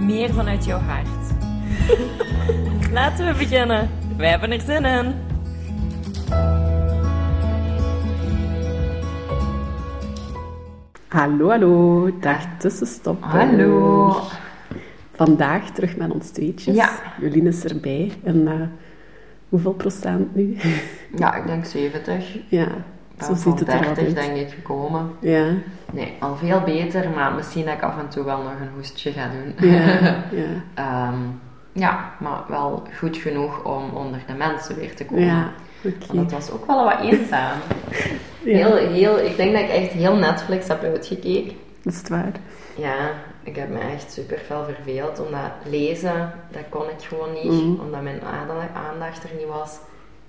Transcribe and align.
meer 0.00 0.32
vanuit 0.32 0.64
jouw 0.64 0.78
hart. 0.78 1.06
Laten 2.92 3.26
we 3.26 3.34
beginnen. 3.38 3.90
Wij 4.16 4.30
hebben 4.30 4.50
er 4.52 4.60
zin 4.60 4.84
in. 4.84 5.14
Hallo, 11.08 11.48
hallo. 11.48 12.10
Dag 12.20 12.42
tussenstop. 12.58 13.22
Hallo. 13.22 14.16
Vandaag 15.14 15.70
terug 15.70 15.96
met 15.96 16.10
ons 16.10 16.30
tweetjes. 16.30 16.74
Ja. 16.74 16.90
Jolien 17.20 17.46
is 17.46 17.64
erbij. 17.64 18.12
En 18.24 18.48
eh, 18.48 18.54
hoeveel 19.48 19.72
procent 19.72 20.34
nu? 20.34 20.56
Ja, 21.16 21.34
ik 21.34 21.46
denk 21.46 21.64
70. 21.64 22.38
ja, 22.48 22.68
zo 23.26 23.34
ziet 23.34 23.58
het 23.58 23.68
er 23.68 23.80
wel 23.80 23.94
30 23.94 24.04
uit. 24.04 24.14
denk 24.14 24.36
ik 24.36 24.50
gekomen. 24.50 25.10
Ja, 25.20 25.46
Nee, 25.92 26.16
al 26.20 26.36
veel 26.36 26.60
beter, 26.60 27.10
maar 27.10 27.32
misschien 27.32 27.64
dat 27.64 27.74
ik 27.74 27.82
af 27.82 27.98
en 27.98 28.08
toe 28.08 28.24
wel 28.24 28.42
nog 28.42 28.52
een 28.60 28.70
hoestje 28.74 29.12
ga 29.12 29.28
doen. 29.28 29.70
ja, 29.70 29.84
ja. 30.30 30.46
Ehm, 30.84 31.18
ja, 31.72 32.12
maar 32.20 32.40
wel 32.48 32.82
goed 32.98 33.16
genoeg 33.16 33.64
om 33.64 33.90
onder 33.94 34.20
de 34.26 34.32
mensen 34.32 34.76
weer 34.76 34.94
te 34.94 35.04
komen. 35.04 35.24
Ja, 35.24 35.50
oké. 35.84 36.06
Want 36.06 36.20
het 36.20 36.32
was 36.32 36.50
ook 36.50 36.66
wel 36.66 36.84
wat 36.84 37.00
eenzaam. 37.00 37.58
Ja, 38.42 38.56
Heel, 38.56 38.76
heel, 38.76 39.18
ik 39.18 39.36
denk 39.36 39.52
dat 39.52 39.62
ik 39.62 39.68
echt 39.68 39.90
heel 39.90 40.16
Netflix 40.16 40.68
heb 40.68 40.82
uitgekeken. 40.82 41.56
dat 41.82 41.92
is 41.92 41.98
het 41.98 42.08
waar. 42.08 42.32
Ja, 42.76 42.96
ik 43.42 43.56
heb 43.56 43.68
me 43.68 43.78
echt 43.78 44.12
super 44.12 44.38
veel 44.46 44.64
verveeld. 44.64 45.20
Omdat 45.26 45.50
lezen, 45.70 46.32
dat 46.50 46.62
kon 46.68 46.82
ik 46.82 47.02
gewoon 47.08 47.32
niet. 47.32 47.44
Mhm. 47.62 47.80
Omdat 47.84 48.02
mijn 48.02 48.20
aanda- 48.22 48.70
aandacht 48.90 49.22
er 49.22 49.30
niet 49.38 49.46
was. 49.46 49.74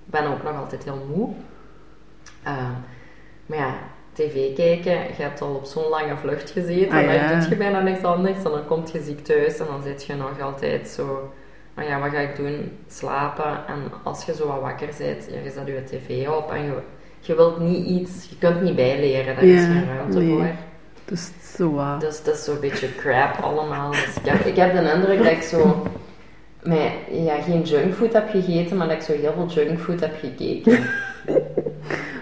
Ik 0.06 0.10
ben 0.20 0.26
ook 0.26 0.42
nog 0.42 0.56
altijd 0.56 0.84
heel 0.84 1.06
moe. 1.14 1.28
Eh, 2.42 2.70
maar 3.46 3.58
ja, 3.58 3.74
tv 4.12 4.54
kijken, 4.54 4.92
je 4.92 5.22
hebt 5.22 5.40
al 5.40 5.54
op 5.54 5.64
zo'n 5.64 5.88
lange 5.88 6.16
vlucht 6.16 6.50
gezeten. 6.50 6.92
Ah, 6.92 7.02
en 7.02 7.14
ja. 7.14 7.28
dan 7.28 7.40
doe 7.40 7.48
je 7.48 7.56
bijna 7.56 7.80
niks 7.80 8.02
anders. 8.02 8.36
En 8.36 8.50
dan 8.50 8.66
kom 8.66 8.82
je 8.92 9.02
ziek 9.02 9.24
thuis 9.24 9.58
en 9.58 9.66
dan 9.66 9.82
zit 9.82 10.04
je 10.04 10.14
nog 10.14 10.40
altijd 10.40 10.88
zo... 10.88 11.32
Maar 11.74 11.88
ja, 11.88 12.00
wat 12.00 12.10
ga 12.10 12.18
ik 12.18 12.36
doen? 12.36 12.78
Slapen. 12.88 13.66
En 13.66 13.92
als 14.02 14.24
je 14.24 14.34
zo 14.34 14.46
wat 14.46 14.60
wakker 14.60 14.88
bent, 14.98 15.24
je 15.44 15.50
zet 15.50 15.66
je 15.66 15.84
tv 15.84 16.28
op 16.28 16.52
en 16.52 16.64
je, 16.64 16.78
je 17.20 17.34
wilt 17.34 17.58
niet 17.58 17.86
iets... 17.86 18.26
Je 18.30 18.38
kunt 18.38 18.62
niet 18.62 18.76
bijleren, 18.76 19.34
daar 19.34 19.44
is 19.44 19.62
Ja, 19.62 19.72
geen 19.72 19.86
ruimte 19.96 20.18
nee. 20.18 20.28
voor. 20.28 20.46
Dus 21.04 21.30
zo 21.56 21.72
wat. 21.72 22.00
Dus 22.00 22.22
dat 22.22 22.34
is 22.34 22.44
zo'n 22.44 22.60
beetje 22.60 22.94
crap 22.94 23.42
allemaal. 23.42 23.90
Dus 23.90 24.16
ik, 24.16 24.24
heb, 24.24 24.44
ik 24.44 24.56
heb 24.56 24.72
de 24.72 24.92
indruk 24.94 25.18
dat 25.18 25.32
ik 25.32 25.42
zo 25.42 25.86
met, 26.62 26.92
ja, 27.10 27.40
geen 27.40 27.62
junkfood 27.62 28.12
heb 28.12 28.30
gegeten, 28.30 28.76
maar 28.76 28.88
dat 28.88 28.96
ik 28.96 29.02
zo 29.02 29.12
heel 29.12 29.34
veel 29.48 29.64
junkfood 29.64 30.00
heb 30.00 30.14
gekeken. 30.20 30.84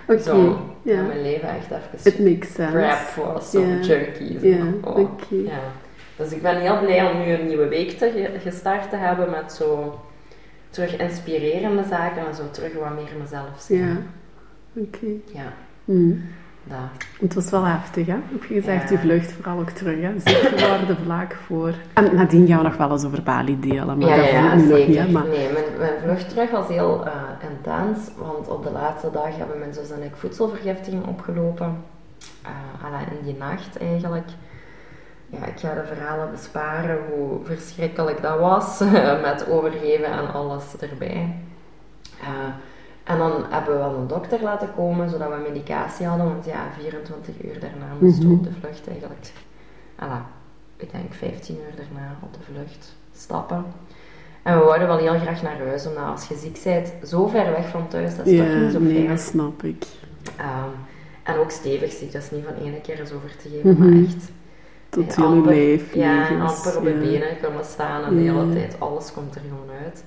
Oké, 0.08 0.22
Zo, 0.22 0.60
ja. 0.82 1.02
mijn 1.02 1.22
leven 1.22 1.48
echt 1.48 1.70
even 1.70 2.12
It 2.12 2.18
makes 2.18 2.54
sense. 2.54 2.76
crap 2.76 3.24
was, 3.34 3.50
zo'n 3.50 3.68
Ja. 3.68 3.80
junkie. 3.80 4.38
Zo. 4.40 4.46
Ja, 4.46 4.64
Oh, 4.84 4.98
oké. 4.98 5.34
ja. 5.44 5.58
Dus 6.16 6.32
ik 6.32 6.42
ben 6.42 6.60
heel 6.60 6.78
blij 6.80 7.10
om 7.10 7.18
nu 7.18 7.32
een 7.32 7.46
nieuwe 7.46 7.68
week 7.68 7.90
te 7.90 8.10
ge- 8.10 8.38
gestart 8.50 8.90
te 8.90 8.96
hebben 8.96 9.30
met 9.30 9.52
zo 9.52 10.00
terug 10.70 10.96
inspirerende 10.96 11.84
zaken 11.88 12.26
en 12.26 12.34
zo 12.34 12.42
terug 12.50 12.72
wat 12.74 12.94
meer 12.94 13.12
mezelf 13.20 13.48
zijn. 13.58 13.80
Ja, 13.80 13.96
oké. 14.82 15.06
Ja, 15.32 15.52
Hm. 15.84 16.12
Het 17.20 17.34
was 17.34 17.50
wel 17.50 17.64
heftig, 17.64 18.06
hè? 18.06 18.12
Heb 18.12 18.44
je 18.44 18.54
gezegd, 18.54 18.88
Ja. 18.88 18.94
je 18.94 18.98
vlucht 18.98 19.32
vooral 19.32 19.58
ook 19.58 19.70
terug, 19.70 20.00
hè? 20.02 20.12
Ziek 20.18 20.36
geworden 20.36 20.96
vlak 21.04 21.34
voor. 21.46 21.74
En 21.92 22.14
nadien 22.14 22.46
gaan 22.46 22.56
we 22.58 22.62
nog 22.62 22.76
wel 22.76 22.90
eens 22.90 23.04
over 23.04 23.22
Bali 23.22 23.60
delen, 23.60 23.98
maar 23.98 24.08
ja, 24.08 24.16
dat 24.16 24.30
ja, 24.30 24.54
nu 24.54 24.62
nog 24.62 24.76
zeker. 24.76 25.04
niet, 25.04 25.12
maar... 25.12 25.26
Nee, 25.26 25.52
mijn, 25.52 25.64
mijn 25.78 25.92
vlucht 26.02 26.28
terug 26.28 26.50
was 26.50 26.68
heel 26.68 27.06
eh, 27.06 27.12
intens, 27.50 27.98
want 28.16 28.48
op 28.48 28.62
de 28.64 28.70
laatste 28.70 29.10
dag 29.10 29.36
hebben 29.36 29.58
mijn 29.58 29.74
zus 29.74 29.90
en 29.90 30.02
ik 30.02 30.16
voedselvergiftiging 30.16 31.06
opgelopen. 31.06 31.76
La 32.82 32.98
in 33.00 33.24
die 33.24 33.36
nacht 33.38 33.78
eigenlijk. 33.78 34.28
Ja, 35.26 35.44
ik 35.46 35.58
ga 35.58 35.74
de 35.74 35.84
verhalen 35.94 36.30
besparen 36.30 36.98
hoe 37.10 37.38
verschrikkelijk 37.44 38.22
dat 38.22 38.38
was, 38.38 38.78
met 39.28 39.46
overgeven 39.50 40.06
en 40.12 40.32
alles 40.32 40.64
erbij. 40.80 41.34
Eh, 42.20 42.28
en 43.08 43.18
dan 43.18 43.32
hebben 43.48 43.72
we 43.74 43.78
wel 43.80 43.94
een 43.94 44.06
dokter 44.06 44.42
laten 44.42 44.68
komen, 44.76 45.10
zodat 45.10 45.28
we 45.28 45.48
medicatie 45.50 46.06
hadden, 46.06 46.26
want 46.26 46.44
ja, 46.44 46.66
24 46.78 47.34
uur 47.44 47.60
daarna 47.60 47.86
moesten 48.00 48.22
we 48.28 48.34
Mhm. 48.34 48.38
op 48.38 48.44
de 48.44 48.50
vlucht 48.60 48.88
eigenlijk. 48.88 49.32
Alla, 49.98 50.26
ik 50.76 50.90
denk 50.92 51.12
15 51.14 51.56
uur 51.56 51.76
daarna 51.76 52.16
op 52.22 52.32
de 52.34 52.40
vlucht 52.52 52.96
stappen. 53.16 53.64
En 54.42 54.58
we 54.58 54.64
wouden 54.64 54.86
wel 54.88 54.96
heel 54.98 55.18
graag 55.18 55.42
naar 55.42 55.58
huis, 55.66 55.86
omdat 55.86 56.04
als 56.04 56.28
je 56.28 56.34
ziek 56.36 56.60
bent, 56.64 56.92
zo 57.06 57.26
ver 57.26 57.50
weg 57.50 57.68
van 57.68 57.88
thuis, 57.88 58.16
dat 58.16 58.26
is 58.26 58.38
toch 58.38 58.60
niet 58.60 58.72
zo 58.72 58.80
nee, 58.80 59.08
dat 59.08 59.20
snap 59.20 59.62
ik. 59.62 59.84
Ehm, 60.36 60.68
en 61.22 61.36
ook 61.38 61.50
stevig 61.50 61.92
ziek, 61.92 62.12
dat 62.12 62.22
is 62.22 62.30
niet 62.30 62.44
van 62.44 62.54
ene 62.66 62.80
keer 62.80 63.00
eens 63.00 63.12
over 63.12 63.36
te 63.36 63.48
geven, 63.48 63.70
Mhm. 63.70 63.80
maar 63.94 64.04
echt 64.04 64.30
Tot 64.88 65.14
ja, 65.14 65.30
heel 65.32 65.44
lijf 65.44 65.94
Ja, 65.94 66.28
amper 66.28 66.76
op 66.76 66.82
je 66.82 66.90
ja. 66.90 66.98
benen 66.98 67.38
kunnen 67.42 67.64
staan 67.64 68.04
en 68.04 68.14
de 68.14 68.20
hele 68.20 68.52
tijd, 68.52 68.76
alles 68.80 69.12
komt 69.12 69.34
er 69.34 69.40
gewoon 69.40 69.68
uit. 69.84 70.04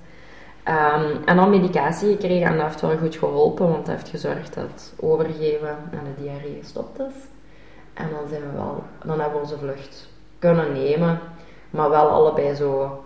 Ehm, 0.64 1.06
en 1.26 1.36
dan 1.36 1.50
medicatie 1.50 2.12
gekregen 2.12 2.48
en 2.48 2.58
dat 2.58 2.66
heeft 2.66 2.82
wel 2.82 2.98
goed 2.98 3.16
geholpen, 3.16 3.70
want 3.70 3.86
dat 3.86 3.96
heeft 3.96 4.10
gezorgd 4.10 4.54
dat 4.54 4.64
het 4.64 4.94
overgeven 5.00 5.78
en 5.92 6.00
de 6.16 6.22
diarree 6.24 6.58
gestopt 6.62 7.00
is. 7.00 7.14
En 7.94 8.10
dan, 8.10 8.30
zijn 8.30 8.42
we 8.42 8.52
wel, 8.56 8.84
dan 9.06 9.20
hebben 9.20 9.38
we 9.38 9.44
onze 9.44 9.58
vlucht 9.58 10.10
kunnen 10.40 10.74
nemen, 10.74 11.20
maar 11.70 11.90
wel 11.90 12.10
allebei 12.10 12.56
zo 12.56 13.04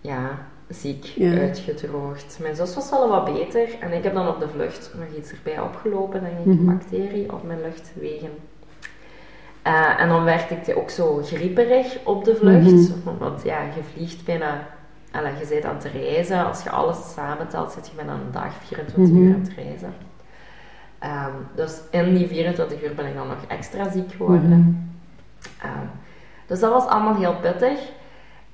ja, 0.00 0.28
ziek 0.68 1.04
Ja. 1.04 1.38
uitgedroogd. 1.38 2.38
Mijn 2.40 2.54
zus 2.56 2.74
was 2.74 2.90
wel 2.90 3.08
wat 3.08 3.24
beter 3.24 3.68
en 3.80 3.92
ik 3.92 4.02
heb 4.04 4.14
dan 4.14 4.28
op 4.28 4.40
de 4.40 4.48
vlucht 4.48 4.90
nog 4.98 5.16
iets 5.18 5.30
erbij 5.32 5.60
opgelopen, 5.60 6.20
denk 6.20 6.38
ik, 6.38 6.44
Mhm. 6.44 6.58
een 6.58 6.78
bacterie 6.78 7.32
op 7.32 7.42
mijn 7.42 7.60
luchtwegen. 7.60 8.30
Eh, 9.62 10.00
en 10.00 10.08
dan 10.08 10.24
werd 10.24 10.50
ik 10.50 10.76
ook 10.76 10.90
zo 10.90 11.20
grieperig 11.22 11.98
op 12.04 12.24
de 12.24 12.36
vlucht. 12.36 12.92
Want 13.18 13.42
ja, 13.42 13.60
je 13.62 13.82
vliegt 13.94 14.24
bijna... 14.24 14.66
Allee, 15.12 15.32
je 15.40 15.46
bent 15.48 15.64
aan 15.64 15.74
het 15.74 15.84
reizen. 15.84 16.46
Als 16.46 16.62
je 16.62 16.70
alles 16.70 17.12
samentelt, 17.14 17.72
zit 17.72 17.86
je 17.86 17.92
bijna 17.96 18.12
een 18.12 18.32
dag 18.32 18.52
24 18.64 19.14
Mhm. 19.14 19.22
uur 19.22 19.34
aan 19.34 19.40
het 19.40 19.52
reizen. 19.56 19.94
Ehm, 20.98 21.32
dus 21.54 21.80
in 21.90 22.14
die 22.14 22.26
24 22.28 22.84
uur 22.84 22.94
ben 22.94 23.06
ik 23.06 23.14
dan 23.14 23.26
nog 23.28 23.36
extra 23.48 23.90
ziek 23.90 24.12
geworden. 24.12 24.48
Mhm. 24.50 25.68
Ehm, 25.68 25.86
dus 26.46 26.60
dat 26.60 26.72
was 26.72 26.86
allemaal 26.86 27.14
heel 27.16 27.34
pittig. 27.40 27.78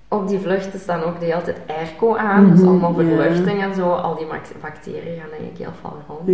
Op 0.09 0.28
die 0.28 0.39
vluchten 0.39 0.81
staan 0.81 1.03
ook 1.03 1.21
de 1.21 1.25
hele 1.27 1.43
tijd 1.43 1.56
airco 1.67 2.17
aan. 2.17 2.50
Dus 2.50 2.59
Mhm, 2.61 2.69
allemaal 2.69 2.94
verluchting 2.94 3.62
en 3.62 3.75
zo. 3.75 3.91
Al 3.93 4.17
die 4.17 4.27
bacteriën 4.61 5.21
gaan 5.21 5.28
denk 5.38 5.50
ik 5.53 5.59
heel 5.59 5.73
veel 5.81 5.97
rond. 6.09 6.28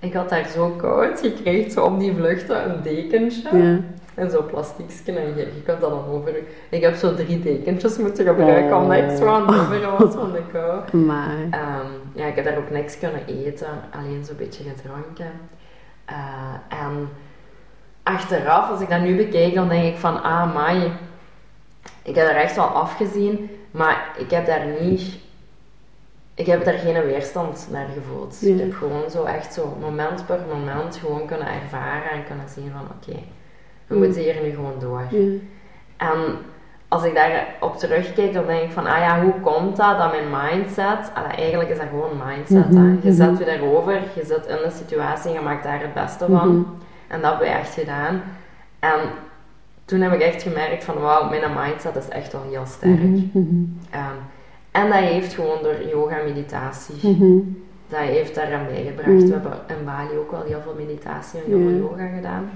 Ik 0.00 0.12
had 0.14 0.28
daar 0.28 0.46
zo 0.48 0.68
koud. 0.68 1.22
Je 1.22 1.32
kreeg 1.32 1.72
zo 1.72 1.84
op 1.84 1.98
die 1.98 2.14
vluchten 2.14 2.70
een 2.70 2.82
dekentje. 2.82 3.56
ja. 3.58 3.78
En 4.14 4.30
zo'n 4.30 4.46
plastiekje 4.46 5.12
en 5.12 5.28
je, 5.28 5.36
je 5.36 5.62
kunt 5.64 5.80
dat 5.80 5.90
dan 5.90 6.06
over... 6.08 6.34
Ik 6.68 6.82
heb 6.82 6.94
zo 6.94 7.14
drie 7.14 7.40
dekentjes 7.40 7.98
moeten 7.98 8.26
gebruiken 8.26 8.76
omdat 8.76 8.96
ik 8.96 9.16
zo 9.16 9.26
aan 9.26 9.46
het 9.46 9.60
overen 9.60 9.98
was 9.98 10.14
van 10.14 10.32
de 10.32 10.42
kou. 10.52 10.96
Maar, 11.04 11.36
Ehm, 11.50 11.86
ja, 12.12 12.26
ik 12.26 12.34
heb 12.34 12.44
daar 12.44 12.58
ook 12.58 12.70
niks 12.70 12.98
kunnen 12.98 13.26
eten, 13.26 13.68
alleen 13.90 14.24
zo'n 14.24 14.36
beetje 14.36 14.64
gedronken. 14.74 15.32
Eh, 16.04 16.78
en 16.84 17.08
achteraf, 18.02 18.70
als 18.70 18.80
ik 18.80 18.88
dat 18.88 19.00
nu 19.00 19.16
bekijk, 19.16 19.54
dan 19.54 19.68
denk 19.68 19.94
ik 19.94 20.00
van, 20.00 20.22
ah, 20.22 20.54
mai, 20.54 20.92
ik 22.02 22.14
heb 22.14 22.28
er 22.28 22.36
echt 22.36 22.56
wel 22.56 22.64
afgezien, 22.64 23.50
maar 23.70 24.12
ik 24.18 24.30
heb 24.30 24.46
daar 24.46 24.66
niet... 24.80 25.22
Ik 26.36 26.46
heb 26.46 26.64
daar 26.64 26.74
geen 26.78 27.04
weerstand 27.04 27.68
naar 27.70 27.86
gevoeld. 27.94 28.38
Ik 28.42 28.58
heb 28.58 28.74
gewoon 28.74 29.10
zo 29.10 29.24
echt 29.24 29.54
zo 29.54 29.76
moment 29.80 30.26
per 30.26 30.40
moment 30.48 30.96
gewoon 30.96 31.26
kunnen 31.26 31.46
ervaren 31.62 32.10
en 32.10 32.24
kunnen 32.24 32.48
zien 32.48 32.72
van, 32.72 32.80
oké, 32.96 33.18
we 33.86 33.94
Mm. 33.94 34.02
moeten 34.02 34.20
hier 34.22 34.36
nu 34.42 34.50
gewoon 34.50 34.74
door. 34.80 35.02
En 35.96 36.18
als 36.88 37.04
ik 37.04 37.14
daarop 37.14 37.76
terugkijk, 37.78 38.32
dan 38.32 38.46
denk 38.46 38.62
ik 38.62 38.70
van, 38.72 38.86
ah 38.86 38.98
ja, 38.98 39.22
hoe 39.22 39.40
komt 39.40 39.76
dat, 39.76 39.98
dat 39.98 40.10
mijn 40.12 40.30
mindset, 40.42 41.12
eigenlijk 41.36 41.70
is 41.70 41.78
dat 41.78 41.86
gewoon 41.88 42.10
mindset, 42.26 42.70
Mhm, 42.70 42.76
hè. 42.84 42.88
je 42.90 42.96
mhm. 43.10 43.12
zet 43.12 43.38
je 43.38 43.44
daarover, 43.44 43.92
je 43.92 44.24
zit 44.24 44.46
in 44.46 44.56
de 44.64 44.70
situatie 44.84 45.28
en 45.30 45.36
je 45.36 45.40
maakt 45.44 45.64
daar 45.64 45.80
het 45.80 45.94
beste 45.94 46.26
van. 46.28 46.48
Mhm. 46.48 46.62
En 47.08 47.20
dat 47.20 47.30
hebben 47.30 47.48
we 47.48 47.54
echt 47.54 47.74
gedaan. 47.74 48.22
En 48.78 48.98
toen 49.84 50.00
heb 50.00 50.12
ik 50.12 50.20
echt 50.20 50.42
gemerkt 50.42 50.84
van, 50.84 50.98
wauw, 50.98 51.28
mijn 51.28 51.42
mindset 51.64 51.96
is 51.96 52.08
echt 52.08 52.32
wel 52.32 52.42
heel 52.50 52.66
sterk. 52.66 53.00
Mhm, 53.00 53.28
mhm, 53.32 53.64
Ehm, 53.90 54.16
en 54.70 54.88
dat 54.88 54.98
heeft 54.98 55.34
gewoon 55.34 55.58
door 55.62 55.88
yoga 55.90 56.18
en 56.18 56.24
meditatie, 56.24 56.94
mhm. 57.10 57.38
dat 57.88 57.98
heeft 58.00 58.34
daaraan 58.34 58.66
bijgebracht. 58.66 59.08
Mhm. 59.08 59.26
We 59.26 59.32
hebben 59.32 59.52
in 59.78 59.84
Bali 59.84 60.18
ook 60.18 60.30
wel 60.30 60.42
heel 60.42 60.60
veel 60.62 60.74
meditatie 60.78 61.40
en 61.46 61.76
yoga 61.78 62.06
gedaan. 62.14 62.50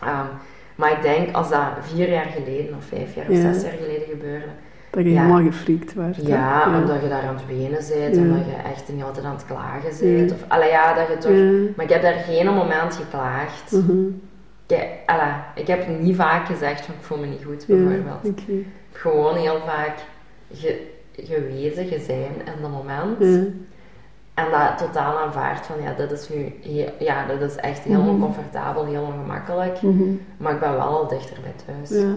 Ehm, 0.00 0.26
maar 0.74 0.92
ik 0.92 1.02
denk, 1.02 1.34
als 1.36 1.50
dat 1.50 1.60
vier 1.80 2.08
jaar 2.10 2.24
geleden 2.36 2.76
of 2.76 2.84
vijf 2.84 3.14
jaar 3.14 3.26
of 3.28 3.36
Ja. 3.36 3.52
zes 3.52 3.62
jaar 3.62 3.72
geleden 3.72 4.06
gebeurde, 4.10 4.46
Dat 4.90 5.04
je 5.04 5.10
Ja. 5.10 5.20
helemaal 5.22 5.44
gefreakt 5.44 5.94
werd. 5.94 6.26
Ja, 6.26 6.76
omdat 6.80 7.02
je 7.02 7.08
daar 7.08 7.22
aan 7.22 7.34
het 7.34 7.46
wenen 7.46 7.70
bent 7.70 8.14
dat 8.36 8.46
je 8.46 8.56
echt 8.70 8.92
niet 8.92 9.02
altijd 9.02 9.24
aan 9.24 9.34
het 9.34 9.46
klagen 9.46 9.90
bent. 10.16 10.32
Of, 10.32 10.38
allee, 10.48 10.68
ja, 10.68 10.94
dat 10.94 11.06
je 11.08 11.18
toch... 11.18 11.76
Maar 11.76 11.84
ik 11.84 11.90
heb 11.92 12.02
daar 12.02 12.12
geen 12.28 12.46
moment 12.46 12.94
geklaagd. 12.96 13.72
Mhm. 13.72 14.06
Ik, 14.66 14.86
allee, 15.06 15.32
ik 15.54 15.66
heb 15.66 15.88
niet 16.00 16.16
vaak 16.16 16.46
gezegd 16.46 16.84
van 16.84 16.94
ik 16.94 17.00
voel 17.02 17.18
me 17.18 17.26
niet 17.26 17.44
goed, 17.44 17.64
bijvoorbeeld. 17.66 18.22
heb 18.22 18.38
gewoon 18.92 19.36
heel 19.36 19.60
vaak 19.66 19.94
ge, 20.52 20.86
gewezen, 21.16 21.86
gezien 21.86 22.32
in 22.44 22.60
dat 22.62 22.70
moment. 22.70 23.18
Ja. 24.36 24.44
En 24.44 24.50
dat 24.50 24.78
totaal 24.78 25.18
aanvaard 25.18 25.66
van 25.66 25.76
ja, 25.82 25.92
dit 25.96 26.10
is 26.10 26.28
nu 26.28 26.52
heel, 26.62 26.88
ja, 26.98 27.26
dit 27.26 27.40
is 27.50 27.56
echt 27.56 27.78
heel 27.82 28.00
Mhm. 28.00 28.08
oncomfortabel, 28.08 28.84
heel 28.86 29.02
ongemakkelijk. 29.02 29.82
Mhm. 29.82 30.02
Maar 30.36 30.52
ik 30.52 30.60
ben 30.60 30.72
wel 30.72 30.80
al 30.80 31.08
dichter 31.08 31.36
bij 31.42 31.54
thuis. 31.66 31.90
Ja. 32.02 32.14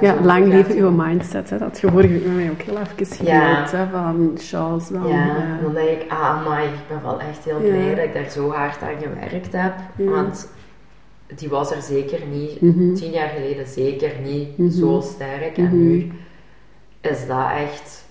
Ja, 0.00 0.14
lang 0.22 0.46
leven 0.46 0.76
uw 0.76 0.90
mindset. 0.90 1.50
Hè. 1.50 1.58
Dat 1.58 1.80
je 1.80 1.90
vorige 1.90 2.12
week 2.12 2.24
met 2.24 2.34
mij 2.34 2.50
ook 2.50 2.60
heel 2.62 2.78
even 2.78 3.26
Ja. 3.26 3.54
gedeeld 3.54 3.70
hè, 3.72 3.86
van 3.90 4.32
Charles. 4.36 4.88
Dan, 4.88 5.08
Ja, 5.08 5.36
dan 5.62 5.74
denk 5.74 5.88
ik, 6.02 6.10
ah 6.10 6.20
amai, 6.28 6.66
ik 6.66 6.74
ben 6.88 7.02
wel 7.02 7.20
echt 7.20 7.44
heel 7.44 7.62
Ja. 7.62 7.68
blij 7.68 7.94
dat 7.94 8.04
ik 8.04 8.14
daar 8.14 8.30
zo 8.30 8.50
hard 8.50 8.82
aan 8.82 8.94
gewerkt 9.02 9.52
heb. 9.52 9.72
Ja. 9.96 10.10
Want 10.10 10.48
die 11.36 11.48
was 11.48 11.70
er 11.70 11.82
zeker 11.82 12.20
niet, 12.30 12.60
Mhm. 12.60 12.94
tien 12.94 13.10
jaar 13.10 13.28
geleden 13.28 13.66
zeker 13.66 14.12
niet 14.22 14.58
Mhm. 14.58 14.70
zo 14.70 15.00
sterk. 15.00 15.56
En 15.58 15.84
nu 15.88 16.10
is 17.00 17.26
dat 17.26 17.46
echt 17.56 18.03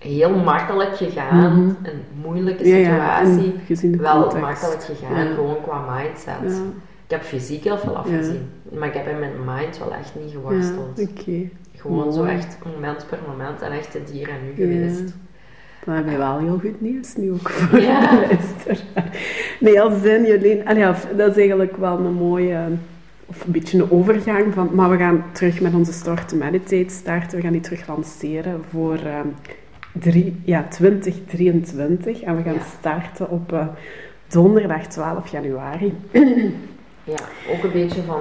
heel 0.00 0.34
makkelijk 0.38 0.96
gegaan. 0.96 1.36
Mhm. 1.56 1.68
Een 1.82 2.00
moeilijke 2.22 2.68
ja, 2.68 2.76
ja, 2.76 3.24
situatie. 3.24 3.90
de 3.90 3.96
wel 3.96 4.20
context. 4.22 4.40
makkelijk 4.44 4.82
gegaan, 4.82 5.24
Ja. 5.26 5.34
gewoon 5.34 5.56
qua 5.62 5.84
mindset. 5.96 6.34
Ja, 6.56 6.62
Ik 7.04 7.10
heb 7.16 7.22
fysiek 7.22 7.64
heel 7.64 7.78
veel 7.78 7.96
afgezien, 7.96 8.48
maar 8.72 8.88
ik 8.88 8.94
heb 8.94 9.06
in 9.08 9.18
mijn 9.18 9.32
mind 9.56 9.78
wel 9.78 9.92
echt 9.94 10.12
niet 10.20 10.32
ja 10.32 10.38
geworsteld. 10.38 11.00
oké. 11.10 11.48
Gewoon 11.76 12.12
zo 12.12 12.24
echt 12.24 12.58
moment 12.76 13.06
per 13.08 13.18
moment 13.28 13.62
en 13.62 13.72
echt 13.72 13.92
het 13.92 14.10
hier 14.10 14.28
en 14.28 14.34
nu 14.44 14.48
Ja. 14.66 14.72
geweest. 14.72 15.14
Dan 15.84 15.94
hebben 15.94 16.12
we 16.12 16.18
wel 16.18 16.38
heel 16.38 16.58
goed 16.60 16.80
nieuws 16.80 17.16
nu 17.16 17.32
ook 17.32 17.48
voor 17.50 17.80
Ja. 17.80 18.00
de 18.00 18.26
luisteraar. 18.30 19.18
Nee, 19.60 19.80
als 19.80 20.02
zin, 20.02 20.24
Jolien. 20.26 20.66
Allee, 20.66 20.80
ja, 20.82 20.96
dat 21.16 21.30
is 21.30 21.36
eigenlijk 21.36 21.76
wel 21.76 21.98
een 21.98 22.12
mooie, 22.12 22.58
of 23.26 23.44
een 23.44 23.52
beetje 23.52 23.78
een 23.82 23.90
overgang 23.90 24.54
van, 24.54 24.70
maar 24.72 24.90
we 24.90 24.96
gaan 24.96 25.24
terug 25.32 25.60
met 25.60 25.74
onze 25.74 25.92
Start 25.92 26.28
to 26.28 26.36
Meditate 26.36 26.84
starten. 26.94 27.36
We 27.36 27.42
gaan 27.42 27.52
die 27.52 27.60
terug 27.60 27.86
lanceren 27.88 28.60
voor 28.70 28.94
ehm, 28.94 29.26
drie, 29.92 30.40
ja, 30.44 30.66
2023. 30.68 32.20
En 32.20 32.36
we 32.36 32.42
gaan 32.42 32.54
Ja. 32.54 32.60
starten 32.78 33.30
op 33.30 33.52
eh, 33.52 33.66
donderdag 34.28 34.86
12 34.86 35.30
januari. 35.30 35.94
Ja, 37.04 37.16
ook 37.56 37.62
een 37.64 37.72
beetje 37.72 38.02
van 38.02 38.20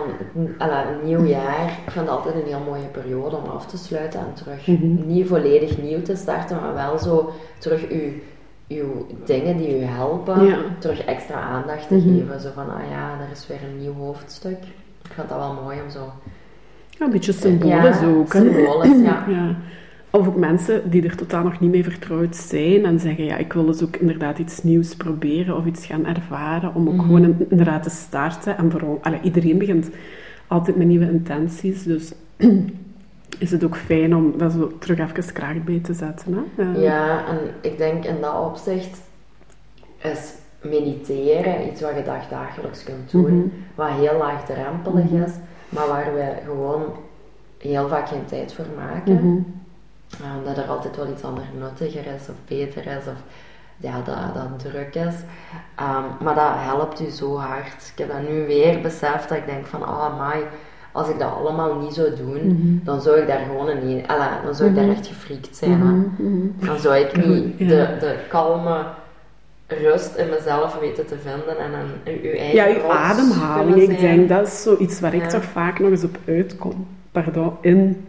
alla, 0.58 0.86
een 0.92 1.06
nieuw 1.08 1.26
jaar. 1.26 1.66
Ik 1.86 1.92
vind 1.92 2.06
het 2.06 2.10
altijd 2.16 2.36
een 2.36 2.48
heel 2.48 2.64
mooie 2.66 2.86
periode 2.92 3.36
om 3.36 3.44
af 3.50 3.66
te 3.66 3.78
sluiten 3.78 4.20
en 4.20 4.34
terug 4.34 4.68
Mhm. 4.68 5.08
niet 5.08 5.28
volledig 5.28 5.82
nieuw 5.82 6.02
te 6.02 6.16
starten, 6.16 6.58
maar 6.62 6.74
wel 6.74 6.98
zo 6.98 7.32
terug 7.58 7.90
uw, 7.90 8.10
uw 8.68 9.06
dingen 9.26 9.58
die 9.58 9.80
u 9.80 9.84
helpen, 9.84 10.46
Ja. 10.46 10.58
terug 10.80 11.04
extra 11.06 11.40
aandacht 11.42 11.88
te 11.88 11.96
Mhm. 11.96 12.08
geven. 12.18 12.40
Zo 12.40 12.50
van, 12.54 12.70
ah 12.70 12.90
ja, 12.92 13.12
er 13.26 13.32
is 13.32 13.48
weer 13.48 13.60
een 13.72 13.80
nieuw 13.80 13.94
hoofdstuk. 13.94 14.58
Ik 15.04 15.12
vind 15.14 15.30
dat 15.30 15.38
wel 15.38 15.54
mooi 15.64 15.78
om 15.86 15.90
zo... 15.90 16.12
Ja, 16.90 17.06
een 17.06 17.12
beetje 17.12 17.32
symbolisch 17.32 18.00
Ja, 18.00 18.08
ook. 18.08 18.34
hè. 18.34 18.40
symbolisch, 18.40 19.02
ja. 19.02 19.26
ja. 19.28 19.56
Of 20.12 20.28
ook 20.28 20.36
mensen 20.36 20.90
die 20.90 21.04
er 21.04 21.16
totaal 21.16 21.44
nog 21.44 21.60
niet 21.60 21.72
mee 21.72 21.84
vertrouwd 21.84 22.36
zijn 22.36 22.86
en 22.86 23.00
zeggen, 23.00 23.24
ja, 23.24 23.38
ik 23.38 23.54
wil 23.54 23.66
dus 23.66 23.84
ook 23.84 23.96
inderdaad 23.96 24.38
iets 24.40 24.64
nieuws 24.64 24.96
proberen 24.96 25.58
of 25.58 25.66
iets 25.66 25.86
gaan 25.86 26.06
ervaren, 26.06 26.76
om 26.76 26.88
ook 26.88 26.94
Mhm. 26.96 27.06
gewoon 27.06 27.24
in- 27.24 27.46
inderdaad 27.50 27.84
te 27.84 27.90
starten. 27.90 28.58
En 28.58 28.72
vooral, 28.72 29.00
allee, 29.02 29.20
iedereen 29.22 29.58
begint 29.58 29.90
altijd 30.48 30.76
met 30.78 30.88
nieuwe 30.88 31.12
intenties, 31.12 31.84
dus 31.84 32.14
is 33.40 33.52
het 33.52 33.64
ook 33.64 33.78
fijn 33.78 34.16
om 34.16 34.34
dat 34.38 34.52
zo 34.52 34.72
terug 34.80 35.00
even 35.00 35.34
kracht 35.34 35.64
bij 35.64 35.80
te 35.84 35.94
zetten. 35.94 36.34
Hè? 36.56 36.64
Eh, 36.74 36.82
Ja, 36.84 37.28
en 37.28 37.38
ik 37.62 37.78
denk 37.78 38.06
in 38.06 38.16
dat 38.22 38.46
opzicht 38.46 39.02
is 40.04 40.34
mediteren 40.62 41.68
iets 41.68 41.82
wat 41.82 41.96
je 41.96 42.04
dag, 42.04 42.28
dagelijks 42.28 42.84
kunt 42.84 43.12
doen, 43.12 43.36
Mhm. 43.38 43.48
wat 43.76 43.90
heel 43.90 44.18
laagdrempelig 44.18 45.04
Mhm. 45.12 45.22
is, 45.24 45.32
maar 45.70 45.88
waar 45.88 46.14
we 46.14 46.32
gewoon 46.46 46.82
heel 47.58 47.88
vaak 47.88 48.08
geen 48.08 48.26
tijd 48.26 48.54
voor 48.54 48.66
maken. 48.78 49.46
Ja, 50.10 50.38
omdat 50.38 50.58
er 50.58 50.70
altijd 50.70 50.96
wel 50.96 51.08
iets 51.10 51.24
anders 51.24 51.48
nuttiger 51.60 52.06
is 52.06 52.30
of 52.30 52.36
beter 52.48 52.86
is 52.86 53.08
of 53.08 53.22
ja, 53.78 54.02
dat, 54.06 54.16
dat 54.34 54.72
druk 54.72 54.96
is. 54.96 55.16
Ehm, 55.76 56.04
maar 56.24 56.36
dat 56.36 56.52
helpt 56.54 57.02
u 57.02 57.10
zo 57.10 57.38
hard. 57.38 57.92
Ik 57.92 57.98
heb 57.98 58.08
dat 58.08 58.30
nu 58.30 58.46
weer 58.46 58.82
beseft 58.82 59.30
dat 59.30 59.38
ik 59.38 59.46
denk 59.46 59.66
van, 59.66 59.84
ah 59.84 60.14
amai, 60.14 60.44
als 60.92 61.10
ik 61.10 61.20
dat 61.20 61.32
allemaal 61.34 61.76
niet 61.76 61.94
zou 61.94 62.16
doen, 62.16 62.48
Mhm. 62.48 62.86
dan 62.86 63.02
zou 63.02 63.18
ik 63.20 63.28
daar 63.28 63.40
gewoon 63.40 63.68
een, 63.68 64.04
alla, 64.08 64.42
dan 64.46 64.56
zou 64.56 64.70
ik 64.70 64.76
daar 64.76 64.86
Mhm. 64.86 64.94
echt 64.96 65.08
gefriekt 65.08 65.56
zijn. 65.56 65.80
Mhm. 66.18 66.66
Dan 66.68 66.80
zou 66.80 66.96
ik 66.96 67.26
niet 67.26 67.54
Ja. 67.58 67.68
de, 67.68 67.98
de 68.00 68.16
kalme 68.30 68.84
rust 69.68 70.16
in 70.16 70.30
mezelf 70.30 70.80
weten 70.80 71.06
te 71.08 71.16
vinden 71.18 71.58
en 71.58 71.74
een, 71.74 72.22
uw 72.24 72.30
eigen 72.32 72.56
Ja, 72.56 72.66
je 72.66 72.80
rots 72.80 72.94
ademhaling, 72.94 73.76
ik 73.90 74.00
denk 74.00 74.30
dat 74.30 74.48
is 74.48 74.62
zoiets 74.62 75.00
waar 75.00 75.14
ik 75.14 75.30
toch 75.30 75.44
vaak 75.44 75.80
nog 75.80 75.90
eens 75.90 76.04
op 76.04 76.18
uitkom. 76.28 76.88
Pardon, 77.12 77.54
in 77.62 78.08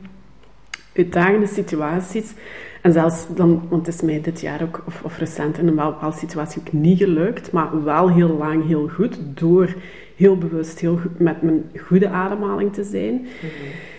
uitdagende 0.97 1.47
situaties. 1.47 2.33
En 2.81 2.93
zelfs 2.93 3.27
dan, 3.35 3.63
want 3.69 3.87
het 3.87 3.95
is 3.95 4.03
mij 4.03 4.21
dit 4.21 4.41
jaar 4.41 4.63
ook, 4.63 4.83
of, 4.87 5.03
of 5.03 5.19
recent, 5.19 5.59
in 5.59 5.69
een 5.69 5.75
bepaalde 5.75 6.17
situatie 6.17 6.61
ook 6.61 6.73
niet 6.73 6.99
gelukt, 6.99 7.53
maar 7.53 7.85
wel 7.85 8.11
heel 8.11 8.37
lang 8.37 8.67
heel 8.67 8.89
goed, 8.89 9.19
door 9.35 9.75
heel 10.17 10.39
bewust 10.39 10.79
heel 10.79 10.97
goed 10.97 11.19
met 11.19 11.43
mijn 11.43 11.65
goede 11.77 12.09
ademhaling 12.09 12.73
te 12.73 12.85
zijn. 12.85 13.15
Mhm. 13.15 13.91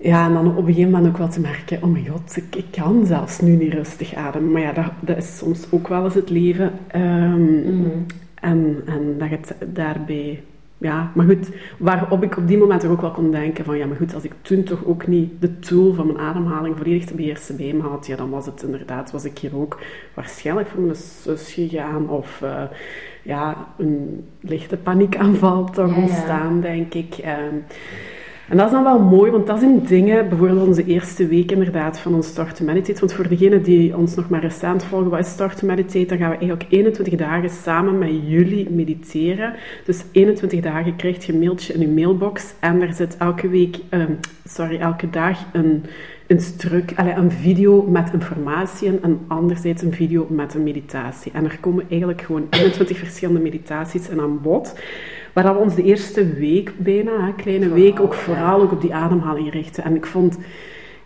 Ja, 0.00 0.26
en 0.26 0.32
dan 0.32 0.48
op 0.48 0.56
een 0.56 0.64
gegeven 0.74 0.90
moment 0.90 1.08
ook 1.08 1.18
wel 1.18 1.28
te 1.28 1.40
merken, 1.40 1.82
oh 1.82 1.92
mijn 1.92 2.08
god, 2.08 2.36
ik, 2.36 2.56
ik 2.56 2.64
kan 2.70 3.06
zelfs 3.06 3.40
nu 3.40 3.50
niet 3.50 3.72
rustig 3.72 4.14
ademen. 4.14 4.52
Maar 4.52 4.60
ja, 4.60 4.72
dat, 4.72 4.90
dat 5.00 5.16
is 5.16 5.36
soms 5.36 5.66
ook 5.70 5.88
wel 5.88 6.04
eens 6.04 6.14
het 6.14 6.30
leven. 6.30 6.72
Mhm. 6.92 7.88
en, 8.34 8.82
en 8.86 9.14
dat 9.18 9.28
het 9.28 9.54
daarbij... 9.66 10.42
Ja, 10.80 11.10
maar 11.14 11.26
goed, 11.26 11.48
waarop 11.78 12.22
ik 12.22 12.36
op 12.36 12.48
die 12.48 12.58
moment 12.58 12.84
ook 12.84 13.00
wel 13.00 13.10
kon 13.10 13.30
denken 13.30 13.64
van... 13.64 13.78
Ja, 13.78 13.86
maar 13.86 13.96
goed, 13.96 14.14
als 14.14 14.24
ik 14.24 14.32
toen 14.42 14.62
toch 14.62 14.84
ook 14.84 15.06
niet 15.06 15.40
de 15.40 15.58
tool 15.58 15.94
van 15.94 16.06
mijn 16.06 16.18
ademhaling 16.18 16.76
volledig 16.76 17.04
te 17.04 17.14
beheersen 17.14 17.56
bij 17.56 17.72
me 17.72 17.82
had... 17.82 18.06
Ja, 18.06 18.16
dan 18.16 18.30
was 18.30 18.46
het 18.46 18.62
inderdaad, 18.62 19.10
was 19.10 19.24
ik 19.24 19.38
hier 19.38 19.56
ook 19.56 19.78
waarschijnlijk 20.14 20.68
voor 20.68 20.80
mijn 20.80 20.96
zus 20.96 21.52
gegaan. 21.52 22.08
Of 22.08 22.42
eh, 22.42 22.62
ja, 23.22 23.56
een 23.76 24.24
lichte 24.40 24.76
paniekaanval 24.76 25.64
toch 25.64 25.88
Ja, 25.88 25.94
ja. 25.94 26.00
ontstaan, 26.02 26.60
denk 26.60 26.94
ik. 26.94 27.14
Ehm, 27.14 27.54
en 28.48 28.56
dat 28.56 28.66
is 28.66 28.72
dan 28.72 28.84
wel 28.84 28.98
mooi, 28.98 29.30
want 29.30 29.46
dat 29.46 29.58
zijn 29.58 29.82
dingen, 29.82 30.28
bijvoorbeeld 30.28 30.66
onze 30.66 30.84
eerste 30.84 31.26
week 31.26 31.50
inderdaad 31.50 31.98
van 31.98 32.14
ons 32.14 32.26
Start 32.26 32.56
to 32.56 32.64
Meditate. 32.64 33.00
Want 33.00 33.12
voor 33.12 33.28
degenen 33.28 33.62
die 33.62 33.96
ons 33.96 34.14
nog 34.14 34.28
maar 34.28 34.40
recent 34.40 34.84
volgen, 34.84 35.10
wat 35.10 35.18
is 35.18 35.30
Start 35.30 35.58
to 35.58 35.66
Meditate? 35.66 36.06
Dan 36.06 36.18
gaan 36.18 36.30
we 36.30 36.36
eigenlijk 36.36 36.66
21 36.68 37.14
dagen 37.14 37.50
samen 37.50 37.98
met 37.98 38.10
jullie 38.26 38.70
mediteren. 38.70 39.54
Dus 39.84 40.04
21 40.12 40.60
dagen 40.60 40.96
krijg 40.96 41.26
je 41.26 41.32
een 41.32 41.38
mailtje 41.38 41.72
in 41.72 41.80
je 41.80 41.88
mailbox 41.88 42.54
en 42.60 42.82
er 42.82 42.92
zit 42.92 43.16
elke 43.16 43.48
week, 43.48 43.76
ehm, 43.88 44.12
sorry, 44.44 44.78
elke 44.78 45.10
dag 45.10 45.38
een, 45.52 45.84
een, 46.26 46.40
allez, 46.96 47.16
een 47.16 47.32
video 47.32 47.82
met 47.82 48.12
informatie 48.12 48.88
in 48.88 48.98
en 49.02 49.20
anderzijds 49.26 49.82
een 49.82 49.94
video 49.94 50.26
met 50.30 50.54
een 50.54 50.62
meditatie. 50.62 51.32
En 51.32 51.44
er 51.44 51.58
komen 51.60 51.84
eigenlijk 51.88 52.22
gewoon 52.22 52.46
21 52.50 52.98
verschillende 52.98 53.40
meditaties 53.40 54.08
in 54.08 54.20
aan 54.20 54.40
bod. 54.40 54.74
Waar 55.32 55.54
we 55.54 55.60
ons 55.60 55.74
de 55.74 55.82
eerste 55.82 56.32
week 56.32 56.72
bijna, 56.76 57.12
een 57.26 57.34
kleine 57.34 57.68
week, 57.68 58.00
ook 58.00 58.14
vooral 58.14 58.60
ook 58.60 58.72
op 58.72 58.80
die 58.80 58.94
ademhaling 58.94 59.50
richten. 59.52 59.84
En 59.84 59.94
ik 59.94 60.06
vond, 60.06 60.38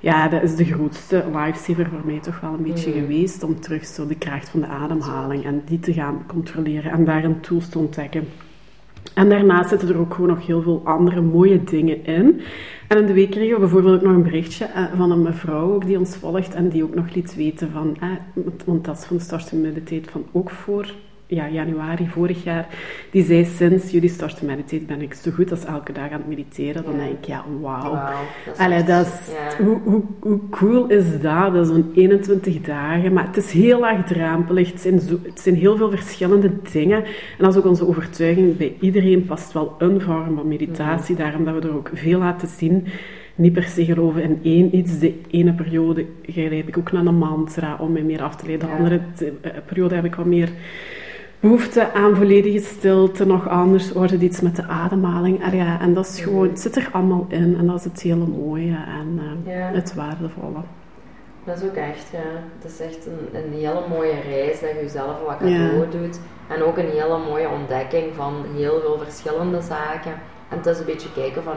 ja, 0.01 0.29
dat 0.29 0.43
is 0.43 0.57
de 0.57 0.65
grootste 0.65 1.25
lifesaver 1.35 1.87
voor 1.89 2.01
mij 2.05 2.19
toch 2.21 2.41
wel 2.41 2.53
een 2.53 2.63
beetje 2.63 2.91
Mhm. 2.91 2.99
geweest. 3.01 3.43
Om 3.43 3.61
terug 3.61 3.87
zo 3.87 4.07
de 4.07 4.15
kracht 4.17 4.49
van 4.49 4.61
de 4.61 4.67
ademhaling 4.67 5.45
en 5.45 5.63
die 5.67 5.81
te 5.81 5.93
gaan 5.93 6.23
controleren 6.27 6.93
en 6.93 7.05
daar 7.05 7.25
een 7.25 7.41
tools 7.41 7.69
te 7.69 7.79
ontdekken. 7.79 8.29
En 9.15 9.29
daarnaast 9.29 9.69
zitten 9.69 9.89
er 9.89 9.99
ook 9.99 10.15
gewoon 10.15 10.31
nog 10.31 10.47
heel 10.47 10.63
veel 10.63 10.81
andere 10.85 11.21
mooie 11.21 11.65
dingen 11.65 12.05
in. 12.05 12.41
En 12.89 12.99
in 12.99 13.07
de 13.07 13.13
week 13.13 13.31
kregen 13.31 13.55
we 13.55 13.61
bijvoorbeeld 13.61 13.95
ook 13.97 14.03
nog 14.07 14.13
een 14.15 14.23
berichtje 14.23 14.65
eh, 14.65 14.85
van 14.97 15.11
een 15.11 15.23
mevrouw 15.23 15.73
ook 15.75 15.87
die 15.87 15.99
ons 15.99 16.17
volgt 16.17 16.55
en 16.55 16.69
die 16.69 16.83
ook 16.83 16.95
nog 16.95 17.15
liet 17.15 17.35
weten 17.35 17.71
van, 17.73 17.97
eh, 18.01 18.09
want- 18.65 18.85
dat 18.85 18.99
is 18.99 19.05
van 19.05 19.17
de 19.17 19.23
Start 19.23 19.49
to 19.49 19.57
Meditate 19.57 20.11
van 20.11 20.25
ook 20.33 20.51
voor 20.51 20.93
ja, 21.35 21.49
januari 21.49 22.09
vorig 22.09 22.45
jaar, 22.45 22.67
die 23.11 23.25
zei 23.25 23.45
sinds 23.45 23.91
jullie 23.91 24.09
Start 24.09 24.39
to 24.39 24.47
Meditate 24.47 24.85
ben 24.85 25.03
ik 25.03 25.15
zo 25.15 25.31
goed 25.31 25.51
als 25.51 25.65
elke 25.65 25.93
dag 25.93 26.05
aan 26.11 26.19
het 26.19 26.29
mediteren. 26.29 26.85
Dan 26.85 26.93
Ja. 26.97 26.99
denk 27.05 27.13
ik, 27.19 27.25
ja, 27.25 27.45
wauw. 27.61 27.93
Wauw, 27.93 28.13
dat 28.45 28.55
is 28.55 28.61
Allee, 28.61 28.83
dat 28.83 29.07
is, 29.07 29.33
ja. 29.59 29.65
hoe, 29.65 29.79
hoe, 29.85 30.03
hoe 30.21 30.41
cool 30.51 30.87
is 30.89 31.05
dat? 31.21 31.53
Dat 31.53 31.67
is 31.67 31.69
zo'n 31.69 31.91
21 31.95 32.61
dagen, 32.61 33.13
maar 33.13 33.27
het 33.27 33.37
is 33.37 33.53
heel 33.53 33.81
laagdrempelig. 33.81 34.71
Het 34.71 34.81
zijn, 34.81 35.01
zo, 35.01 35.19
het 35.23 35.41
zijn 35.41 35.55
heel 35.55 35.77
veel 35.77 35.91
verschillende 35.91 36.51
dingen. 36.73 37.05
En 37.05 37.39
dat 37.39 37.53
is 37.55 37.59
ook 37.61 37.67
onze 37.67 37.87
overtuiging. 37.87 38.57
Bij 38.57 38.75
iedereen 38.81 39.25
past 39.25 39.53
wel 39.53 39.75
een 39.79 40.01
vorm 40.01 40.35
van 40.37 40.49
meditatie, 40.49 41.17
daarom 41.17 41.45
dat 41.45 41.55
we 41.55 41.69
er 41.69 41.75
ook 41.75 41.91
veel 41.95 42.19
laten 42.19 42.49
zien. 42.49 42.87
Niet 43.35 43.53
per 43.53 43.63
se 43.63 43.85
geloven 43.85 44.23
in 44.23 44.39
één 44.43 44.77
iets. 44.77 44.99
De 44.99 45.15
ene 45.31 45.53
periode 45.53 46.07
grijp 46.23 46.69
ik 46.69 46.79
ook 46.79 46.93
naar 46.93 47.07
een 47.07 47.15
mantra 47.19 47.77
om 47.81 47.93
mij 47.93 48.03
meer 48.03 48.23
af 48.23 48.37
te 48.37 48.47
leiden. 48.47 48.67
De 48.67 48.73
Ja. 48.73 48.79
andere 48.79 49.01
eh, 49.43 49.51
periode 49.67 49.95
heb 49.95 50.05
ik 50.05 50.15
wat 50.15 50.27
meer 50.27 50.49
behoefte 51.43 51.93
aan 51.93 52.17
volledige 52.17 52.59
stilte, 52.59 53.27
nog 53.27 53.49
anders 53.49 53.93
wordt 53.93 54.11
het 54.11 54.23
iets 54.23 54.41
met 54.41 54.57
de 54.57 54.67
ademhaling. 54.67 55.43
En, 55.43 55.57
ja, 55.57 55.81
en 55.81 55.95
dat 55.95 56.07
is 56.07 56.21
gewoon, 56.21 56.49
het 56.49 56.61
zit 56.61 56.77
er 56.77 56.89
allemaal 56.93 57.27
in 57.29 57.57
en 57.59 57.67
dat 57.67 57.79
is 57.79 57.85
het 57.85 58.03
hele 58.03 58.27
mooie 58.27 58.77
en 58.87 59.21
eh, 59.47 59.55
Ja. 59.57 59.71
het 59.73 59.95
waardevolle. 59.95 60.61
Dat 61.45 61.57
is 61.57 61.69
ook 61.69 61.75
echt, 61.75 62.09
ja. 62.13 62.19
Het 62.59 62.73
is 62.73 62.81
echt 62.81 63.07
een, 63.07 63.43
een 63.43 63.53
hele 63.53 63.83
mooie 63.89 64.21
reis 64.21 64.61
dat 64.61 64.71
je 64.71 64.77
jezelf 64.81 65.23
wat 65.27 65.37
cadeau 65.39 65.91
doet. 65.91 66.21
En 66.49 66.63
ook 66.63 66.79
een 66.79 66.91
hele 66.91 67.19
mooie 67.29 67.49
ontdekking 67.49 68.15
van 68.15 68.35
heel 68.57 68.81
veel 68.81 68.99
verschillende 68.99 69.61
zaken. 69.61 70.13
En 70.49 70.57
het 70.57 70.67
is 70.67 70.79
een 70.79 70.85
beetje 70.85 71.13
kijken 71.13 71.43
van 71.43 71.55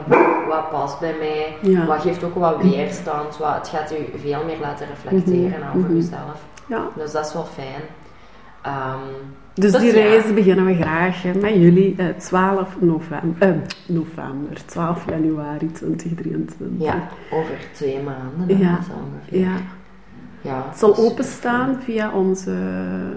wat 0.48 0.70
past 0.70 1.00
bij 1.00 1.14
mij, 1.18 1.84
wat 1.86 2.00
geeft 2.00 2.24
ook 2.24 2.34
wat 2.34 2.62
weerstand. 2.62 3.36
Wat, 3.36 3.54
het 3.54 3.68
gaat 3.68 3.92
u 3.92 4.18
veel 4.18 4.44
meer 4.44 4.58
laten 4.60 4.86
reflecteren 4.86 5.60
mhm. 5.60 5.78
over 5.78 5.94
jezelf. 5.94 6.44
Ja. 6.66 6.88
Dus 6.96 7.12
dat 7.12 7.26
is 7.26 7.32
wel 7.32 7.44
fijn. 7.44 7.82
Um, 8.66 9.34
dus, 9.60 9.72
die 9.72 9.90
reis 9.90 10.34
beginnen 10.34 10.64
we 10.64 10.74
graag 10.74 11.24
met 11.40 11.54
jullie 11.54 11.94
eh, 11.96 12.06
12 12.18 12.76
november, 12.80 13.48
eh, 13.48 13.54
november, 13.86 14.64
12 14.66 15.04
januari 15.08 15.72
2023. 15.72 16.86
Ja, 16.86 17.08
over 17.32 17.56
twee 17.72 17.98
maanden. 18.02 18.58
Ja, 18.58 18.78
ongeveer. 18.78 19.38
ja. 19.38 19.56
Ja, 20.40 20.64
het 20.68 20.78
zal 20.78 20.96
openstaan 20.96 21.82
via 21.82 22.12
onze 22.12 22.54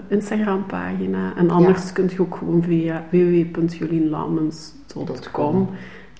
Instagram-pagina. 0.08 1.36
En 1.36 1.50
anders 1.50 1.92
kunt 1.92 2.12
je 2.12 2.20
ook 2.20 2.36
gewoon 2.36 2.62
via 2.62 3.04
www.jolienlamens.com 3.10 5.68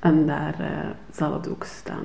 en 0.01 0.27
daar 0.27 0.55
uh, 0.61 0.67
zal 1.13 1.33
het 1.33 1.49
ook 1.49 1.65
staan. 1.65 2.05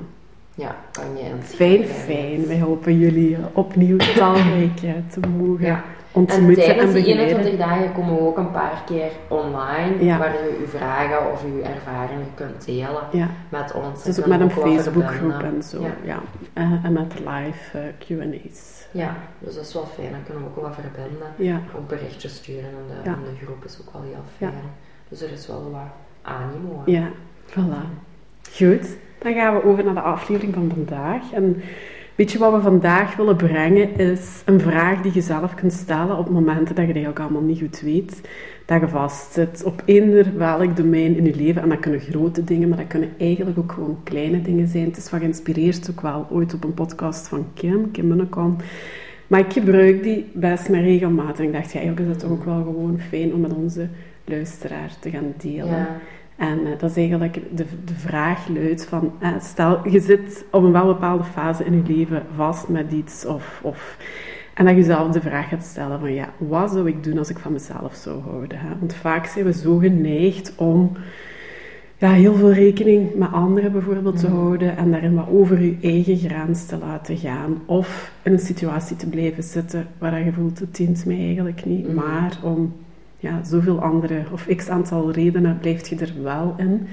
Ja, 0.55 0.75
kan 0.91 1.17
je 1.17 1.23
Fijn, 1.41 1.85
fijn. 1.85 2.47
Wij 2.47 2.59
hopen 2.59 2.97
jullie 2.97 3.37
opnieuw 3.53 3.97
talrijk 4.17 4.77
te 5.09 5.19
mogen 5.37 5.65
ja 5.65 5.83
ontmoeten 6.15 6.63
en 6.63 6.69
tijdens 6.69 6.93
die 6.93 7.05
21 7.05 7.57
dagen 7.57 7.93
komen 7.93 8.15
we 8.15 8.21
ook 8.21 8.37
een 8.37 8.51
paar 8.51 8.83
keer 8.85 9.11
online, 9.27 10.17
waar 10.17 10.33
je 10.33 10.57
uw 10.59 10.67
vragen 10.67 11.31
of 11.31 11.43
uw 11.43 11.61
ervaringen 11.61 12.27
kunt 12.33 12.65
delen 12.65 13.29
met 13.49 13.73
ons. 13.73 14.03
Dus 14.03 14.19
ook 14.19 14.25
met 14.25 14.39
een 14.39 14.51
Facebookgroep 14.51 15.41
en 15.41 15.63
zo, 15.63 15.87
ja. 16.03 16.19
en 16.53 16.93
met 16.93 17.13
live 17.13 17.77
uh, 17.77 18.19
Q&A's. 18.19 18.87
Ja, 18.91 19.15
dus 19.39 19.55
dat 19.55 19.65
is 19.65 19.73
wel 19.73 19.85
fijn. 19.85 20.11
Dan 20.11 20.23
kunnen 20.23 20.43
we 20.43 20.49
ook 20.49 20.61
wel 20.61 20.73
verbinden. 20.73 21.63
Ook 21.77 21.87
berichtjes 21.87 22.35
sturen 22.35 22.69
in 22.69 23.03
de, 23.03 23.09
in 23.09 23.15
de 23.39 23.45
groep 23.45 23.65
is 23.65 23.77
ook 23.81 23.93
wel 23.93 24.01
heel 24.01 24.23
fijn. 24.37 24.71
Dus 25.09 25.21
er 25.21 25.31
is 25.31 25.47
wel 25.47 25.71
wat 25.71 25.81
animo. 26.21 26.81
Ja, 26.85 27.07
voilà. 27.49 28.03
Goed, 28.51 28.97
dan 29.19 29.33
gaan 29.33 29.55
we 29.55 29.63
over 29.63 29.83
naar 29.83 29.93
de 29.93 30.01
aflevering 30.01 30.53
van 30.53 30.71
vandaag. 30.73 31.31
En 31.31 31.61
Weet 32.15 32.31
je 32.31 32.37
wat 32.37 32.53
we 32.53 32.61
vandaag 32.61 33.15
willen 33.15 33.35
brengen 33.35 33.97
is 33.97 34.41
een 34.45 34.59
vraag 34.59 35.01
die 35.01 35.13
je 35.13 35.21
zelf 35.21 35.55
kunt 35.55 35.73
stellen 35.73 36.17
op 36.17 36.29
momenten 36.29 36.75
dat 36.75 36.87
je 36.87 36.93
het 36.93 37.07
ook 37.07 37.19
allemaal 37.19 37.41
niet 37.41 37.59
goed 37.59 37.81
weet. 37.81 38.21
Dat 38.65 38.81
je 38.81 38.87
vastzit 38.87 39.63
op 39.63 39.81
eender 39.85 40.37
welk 40.37 40.75
domein 40.75 41.17
in 41.17 41.25
je 41.25 41.35
leven. 41.35 41.61
En 41.61 41.69
dat 41.69 41.79
kunnen 41.79 41.99
grote 41.99 42.43
dingen, 42.43 42.69
maar 42.69 42.77
dat 42.77 42.87
kunnen 42.87 43.09
eigenlijk 43.17 43.57
ook 43.57 43.71
gewoon 43.71 43.97
kleine 44.03 44.41
dingen 44.41 44.67
zijn. 44.67 44.85
Het 44.85 44.97
is 44.97 45.07
van 45.07 45.19
geïnspireerd 45.19 45.89
ook 45.91 46.01
wel 46.01 46.27
ooit 46.29 46.53
op 46.53 46.63
een 46.63 46.73
podcast 46.73 47.27
van 47.27 47.47
Kim, 47.53 47.91
Kim 47.91 48.07
Munnekom. 48.07 48.55
Maar 49.27 49.39
ik 49.39 49.53
gebruik 49.53 50.03
die 50.03 50.29
best 50.33 50.69
maar 50.69 50.81
regelmatig. 50.81 51.39
En 51.39 51.45
ik 51.45 51.53
dacht, 51.53 51.71
ja, 51.71 51.79
eigenlijk 51.79 52.09
is 52.09 52.21
het 52.21 52.31
ook 52.31 52.43
wel 52.43 52.63
gewoon 52.63 52.99
fijn 53.09 53.33
om 53.33 53.39
met 53.39 53.53
onze 53.53 53.87
luisteraar 54.25 54.91
te 54.99 55.09
gaan 55.09 55.33
delen. 55.37 55.67
Ja. 55.67 55.97
En 56.35 56.59
uh, 56.59 56.69
dat 56.77 56.89
is 56.89 56.97
eigenlijk 56.97 57.39
de, 57.51 57.65
de 57.85 57.93
vraag 57.93 58.47
luidt 58.47 58.85
van, 58.85 59.11
uh, 59.21 59.29
stel 59.41 59.89
je 59.89 59.99
zit 59.99 60.45
op 60.51 60.63
een 60.63 60.71
wel 60.71 60.85
bepaalde 60.85 61.23
fase 61.23 61.65
in 61.65 61.83
je 61.85 61.93
leven 61.95 62.23
vast 62.35 62.67
met 62.67 62.91
iets 62.91 63.25
of, 63.25 63.59
of 63.63 63.97
en 64.55 64.65
dat 64.65 64.75
je 64.75 64.83
zelf 64.83 65.11
de 65.11 65.21
vraag 65.21 65.49
gaat 65.49 65.63
stellen 65.63 65.99
van 65.99 66.13
ja, 66.13 66.29
wat 66.37 66.71
zou 66.71 66.87
ik 66.87 67.03
doen 67.03 67.17
als 67.17 67.29
ik 67.29 67.39
van 67.39 67.51
mezelf 67.51 67.95
zou 67.95 68.21
houden? 68.21 68.59
Hè? 68.59 68.69
Want 68.79 68.93
vaak 68.93 69.25
zijn 69.25 69.45
we 69.45 69.53
zo 69.53 69.77
geneigd 69.77 70.53
om 70.55 70.91
ja, 71.97 72.11
heel 72.11 72.33
veel 72.35 72.51
rekening 72.51 73.15
met 73.15 73.31
anderen 73.31 73.71
bijvoorbeeld 73.71 74.19
te 74.19 74.27
mm. 74.27 74.33
houden 74.35 74.77
en 74.77 74.91
daarin 74.91 75.15
wat 75.15 75.29
over 75.29 75.61
je 75.61 75.77
eigen 75.81 76.17
grens 76.17 76.65
te 76.65 76.77
laten 76.77 77.17
gaan. 77.17 77.61
Of 77.65 78.11
in 78.23 78.31
een 78.31 78.39
situatie 78.39 78.95
te 78.95 79.09
blijven 79.09 79.43
zitten 79.43 79.87
waar 79.97 80.25
je 80.25 80.31
voelt, 80.31 80.59
het 80.59 80.75
dient 80.75 81.05
mij 81.05 81.17
eigenlijk 81.17 81.65
niet, 81.65 81.87
mm. 81.87 81.93
maar 81.93 82.39
om 82.43 82.73
ja, 83.25 83.43
zoveel 83.43 83.81
andere, 83.81 84.23
of 84.31 84.47
x 84.55 84.69
aantal 84.69 85.11
redenen 85.11 85.57
blijft 85.57 85.87
je 85.87 85.95
er 85.95 86.13
wel 86.23 86.53
in. 86.57 86.87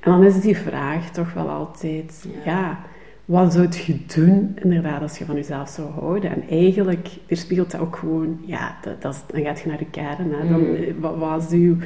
En 0.00 0.10
dan 0.10 0.24
is 0.24 0.40
die 0.40 0.56
vraag 0.56 1.10
toch 1.10 1.32
wel 1.32 1.48
altijd, 1.48 2.26
ja, 2.44 2.78
wat 3.24 3.52
zou 3.52 3.68
je 3.86 3.98
doen 4.14 4.56
inderdaad 4.62 5.02
als 5.02 5.18
je 5.18 5.24
van 5.24 5.34
jezelf 5.34 5.68
zou 5.68 5.90
houden? 5.90 6.30
En 6.30 6.42
eigenlijk 6.48 7.08
weerspiegelt 7.26 7.70
dat 7.70 7.80
ook 7.80 7.96
gewoon, 7.96 8.40
ja, 8.44 8.76
dat, 8.82 9.02
dat 9.02 9.24
dan 9.26 9.42
gaat 9.42 9.60
je 9.60 9.68
naar 9.68 9.78
je 9.78 9.90
kern. 9.90 10.32
Hè. 10.32 10.48
Dan, 10.48 10.60
mm. 10.60 10.74
eh, 10.74 10.94
wat, 11.00 11.16
wat, 11.16 11.42
is 11.42 11.50
uw, 11.50 11.76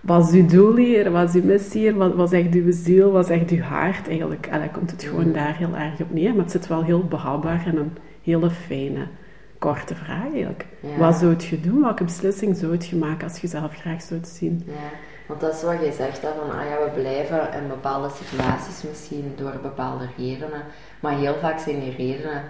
wat 0.00 0.28
is 0.28 0.40
uw 0.40 0.46
doel 0.46 0.76
hier? 0.76 1.10
Wat 1.10 1.28
is 1.28 1.34
uw 1.34 1.44
missie 1.44 1.80
hier? 1.80 1.94
Wat, 1.94 2.14
wat 2.14 2.30
zegt 2.30 2.54
uw 2.54 2.72
ziel? 2.72 3.10
Wat 3.10 3.26
zegt 3.26 3.50
uw 3.50 3.60
hart? 3.60 4.08
Eigenlijk, 4.08 4.46
eigenlijk 4.46 4.72
komt 4.72 4.90
het 4.90 5.02
gewoon 5.02 5.26
mm. 5.26 5.32
daar 5.32 5.56
heel 5.56 5.76
erg 5.76 6.00
op 6.00 6.12
neer. 6.12 6.34
Maar 6.34 6.42
het 6.42 6.52
zit 6.52 6.66
wel 6.66 6.82
heel 6.82 7.04
behapbaar 7.04 7.66
en 7.66 7.76
een 7.76 7.92
hele 8.22 8.50
fijne 8.50 9.06
korte 9.64 9.94
vraag 9.94 10.22
eigenlijk. 10.22 10.66
Wat 10.98 11.14
zou 11.14 11.36
je 11.38 11.60
doen? 11.60 11.80
Welke 11.82 12.04
beslissing 12.04 12.56
zou 12.56 12.76
je 12.78 12.96
maken 12.96 13.28
als 13.28 13.40
je 13.40 13.46
zelf 13.46 13.74
graag 13.74 14.02
zou 14.02 14.20
zien? 14.22 14.62
Ja, 14.66 14.72
want 15.26 15.40
dat 15.40 15.54
is 15.54 15.62
wat 15.62 15.80
je 15.84 15.92
zegt, 15.92 16.22
hè, 16.22 16.28
van 16.38 16.58
ah 16.58 16.64
ja, 16.68 16.84
we 16.84 16.90
blijven 17.00 17.52
in 17.52 17.68
bepaalde 17.68 18.08
situaties 18.14 18.82
misschien 18.88 19.32
door 19.36 19.58
bepaalde 19.62 20.08
redenen, 20.16 20.62
maar 21.00 21.12
heel 21.12 21.34
vaak 21.40 21.58
zijn 21.58 21.80
die 21.80 21.96
redenen 21.96 22.42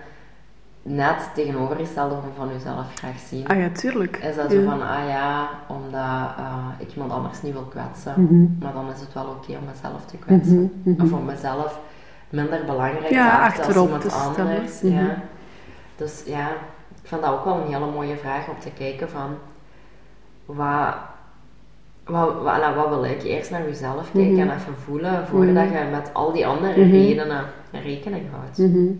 net 0.83 1.31
tegenovergestelde 1.35 2.15
van 2.15 2.31
van 2.37 2.49
jezelf 2.49 2.95
graag 2.95 3.19
zien. 3.29 3.47
Ah 3.47 3.59
ja, 3.59 3.69
tuurlijk. 3.69 4.17
Is 4.17 4.37
dat 4.37 4.51
zo 4.51 4.65
van, 4.65 4.83
ah 4.83 5.09
ja, 5.09 5.49
omdat 5.69 6.29
uh, 6.39 6.67
ik 6.79 6.93
iemand 6.93 7.13
anders 7.13 7.43
niet 7.43 7.53
wil 7.53 7.69
kwetsen, 7.71 8.15
mhm. 8.17 8.65
maar 8.65 8.73
dan 8.73 8.93
is 8.95 9.01
het 9.01 9.13
wel 9.13 9.27
oké 9.27 9.53
om 9.53 9.65
mezelf 9.75 10.05
te 10.05 10.17
kwetsen. 10.17 10.73
Mhm, 10.83 10.91
mhm. 10.91 11.05
Of 11.05 11.13
om 11.13 11.25
mezelf 11.25 11.81
minder 12.29 12.65
belangrijk 12.65 13.07
te 13.07 13.31
achten 13.31 13.65
als 13.65 13.77
iemand 13.77 14.13
anders. 14.13 14.81
Ja. 14.81 15.23
Dus 15.97 16.23
ja, 16.27 16.49
ik 17.05 17.11
vind 17.11 17.23
dat 17.23 17.33
ook 17.33 17.45
wel 17.45 17.55
een 17.57 17.73
hele 17.73 17.91
mooie 17.91 18.17
vraag 18.17 18.49
om 18.49 18.59
te 18.59 18.71
kijken 18.71 19.09
van 19.09 19.37
wat, 20.45 20.95
wat, 22.05 22.43
wat, 22.43 22.75
wat 22.75 22.89
wil 22.89 23.05
ik? 23.05 23.23
Eerst 23.23 23.51
naar 23.51 23.63
jezelf 23.63 24.13
kijken 24.13 24.33
mhm. 24.33 24.49
en 24.49 24.57
even 24.57 24.77
voelen 24.77 25.27
voordat 25.27 25.65
mm 25.65 25.73
je 25.73 25.89
met 25.91 26.11
al 26.13 26.33
die 26.33 26.47
andere 26.47 26.81
mhm. 26.81 26.91
redenen 26.91 27.45
rekening 27.71 28.23
houdt. 28.31 28.59
Mhm. 28.59 28.91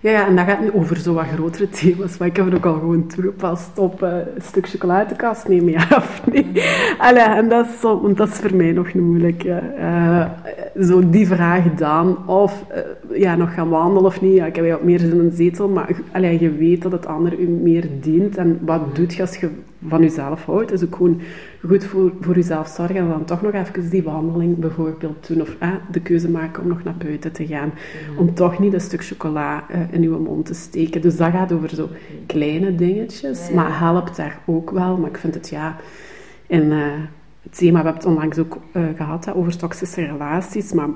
Ja, 0.00 0.10
ja, 0.10 0.26
en 0.26 0.36
dat 0.36 0.44
gaat 0.44 0.72
over 0.72 0.96
zo 0.96 1.14
wat 1.14 1.24
grotere 1.24 1.68
thema's. 1.68 2.18
Maar 2.18 2.28
ik 2.28 2.36
heb 2.36 2.44
het 2.44 2.54
ook 2.54 2.66
al 2.66 2.78
gewoon 2.78 3.06
toegepast 3.06 3.78
op 3.78 4.02
uh, 4.02 4.12
een 4.34 4.42
stuk 4.42 4.68
chocoladekast. 4.68 5.48
Neem 5.48 5.68
je 5.68 5.76
of 5.96 6.22
niet? 6.32 6.46
Mm 6.46 7.20
en 7.36 7.48
dat 7.48 7.66
is, 7.66 7.80
zo, 7.80 8.00
want 8.00 8.16
dat 8.16 8.28
is 8.28 8.34
voor 8.34 8.54
mij 8.54 8.72
nog 8.72 8.94
moeilijk. 8.94 9.44
Uh, 9.44 10.26
zo 10.80 11.10
die 11.10 11.26
vraag 11.26 11.62
gedaan. 11.62 12.28
Of 12.28 12.64
uh, 12.70 13.18
ja, 13.18 13.36
nog 13.36 13.54
gaan 13.54 13.68
wandelen 13.68 14.04
of 14.04 14.20
niet. 14.20 14.34
Ja, 14.34 14.46
ik 14.46 14.56
heb 14.56 14.70
wat 14.70 14.82
meer 14.82 14.98
zin 14.98 15.10
in 15.10 15.18
een 15.18 15.30
zetel. 15.30 15.68
Maar 15.68 15.88
allee, 16.12 16.40
je 16.40 16.52
weet 16.52 16.82
dat 16.82 16.92
het 16.92 17.06
ander 17.06 17.38
u 17.38 17.48
meer 17.48 17.88
dient. 18.00 18.36
En 18.36 18.58
wat 18.64 18.96
doet 18.96 19.14
je 19.14 19.20
als 19.20 19.36
je 19.36 19.48
van 19.86 20.00
jezelf 20.00 20.44
houdt? 20.44 20.72
Is 20.72 20.84
ook 20.84 20.96
gewoon 20.96 21.20
goed 21.66 21.84
voor, 21.84 22.12
voor 22.20 22.34
jezelf 22.34 22.68
zorgen 22.68 22.96
en 22.96 23.08
dan 23.08 23.24
toch 23.24 23.42
nog 23.42 23.52
even 23.52 23.90
die 23.90 24.02
wandeling 24.02 24.58
bijvoorbeeld 24.58 25.26
doen. 25.26 25.40
Of 25.40 25.56
de 25.90 26.00
keuze 26.00 26.30
maken 26.30 26.62
om 26.62 26.68
nog 26.68 26.82
naar 26.82 26.96
buiten 26.98 27.32
te 27.32 27.46
gaan. 27.46 27.72
Mhm. 28.08 28.18
Om 28.18 28.34
toch 28.34 28.58
niet 28.58 28.72
een 28.72 28.80
stuk 28.80 29.04
chocola 29.04 29.64
uh, 29.70 29.80
in 29.90 30.02
uw 30.02 30.18
mond 30.18 30.46
te 30.46 30.54
steken. 30.54 31.00
Dus 31.00 31.16
dat 31.16 31.30
gaat 31.30 31.52
over 31.52 31.70
zo 31.70 31.88
kleine 32.26 32.74
dingetjes. 32.74 33.50
Maar 33.50 33.78
helpt 33.78 34.16
daar 34.16 34.38
ook 34.44 34.70
wel. 34.70 34.96
Maar 34.96 35.10
ik 35.10 35.18
vind 35.18 35.34
het 35.34 35.48
ja... 35.48 35.76
In, 36.46 36.62
uh, 36.62 36.86
het 37.42 37.56
thema, 37.56 37.78
we 37.78 37.84
hebben 37.84 37.94
het 37.94 38.04
onlangs 38.04 38.38
ook 38.38 38.58
uh, 38.72 38.82
gehad 38.96 39.24
hè, 39.24 39.34
over 39.34 39.56
toxische 39.56 40.04
relaties. 40.04 40.72
Maar 40.72 40.88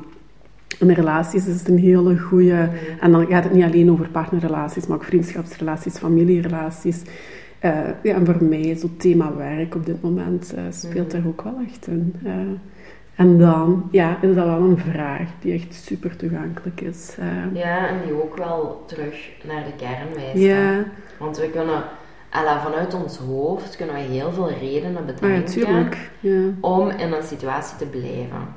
in 0.78 0.90
relaties 0.90 1.46
is 1.46 1.58
het 1.58 1.68
een 1.68 1.78
hele 1.78 2.18
goede. 2.18 2.70
En 3.00 3.12
dan 3.12 3.26
gaat 3.26 3.44
het 3.44 3.52
niet 3.52 3.64
alleen 3.64 3.90
over 3.90 4.08
partnerrelaties, 4.08 4.86
maar 4.86 4.96
ook 4.96 5.04
vriendschapsrelaties, 5.04 5.98
familierelaties. 5.98 7.02
Uh, 7.64 7.88
ja, 8.02 8.14
en 8.14 8.26
voor 8.26 8.44
mij 8.44 8.60
is 8.60 8.82
het 8.82 9.00
thema 9.00 9.36
werk 9.36 9.74
op 9.74 9.86
dit 9.86 10.02
moment 10.02 10.54
uh, 10.54 10.60
speelt 10.70 11.10
daar 11.10 11.26
ook 11.26 11.42
wel 11.42 11.58
echt 11.66 11.86
in. 11.86 12.14
Uh, 12.24 12.32
en 13.14 13.38
dan 13.38 13.88
ja, 13.90 14.18
is 14.22 14.34
dat 14.34 14.46
wel 14.46 14.60
een 14.60 14.78
vraag 14.78 15.28
die 15.40 15.54
echt 15.54 15.74
super 15.74 16.16
toegankelijk 16.16 16.80
is. 16.80 17.16
ja, 17.52 17.88
en 17.88 17.96
die 18.04 18.22
ook 18.22 18.36
wel 18.36 18.82
terug 18.86 19.30
naar 19.44 19.64
de 19.64 19.72
kern 19.76 20.14
wijst. 20.14 20.42
Ja. 20.42 20.84
Want 21.18 21.38
we 21.38 21.50
kunnen, 21.50 21.82
alla, 22.30 22.62
vanuit 22.62 22.94
ons 22.94 23.16
hoofd 23.16 23.76
kunnen 23.76 23.94
we 23.94 24.00
heel 24.00 24.32
veel 24.32 24.50
redenen 24.50 24.96
ah 24.96 25.06
bedenken 25.06 25.98
ja, 26.20 26.40
om 26.60 26.90
in 26.90 27.12
een 27.12 27.22
situatie 27.22 27.76
te 27.76 27.86
blijven. 27.86 28.48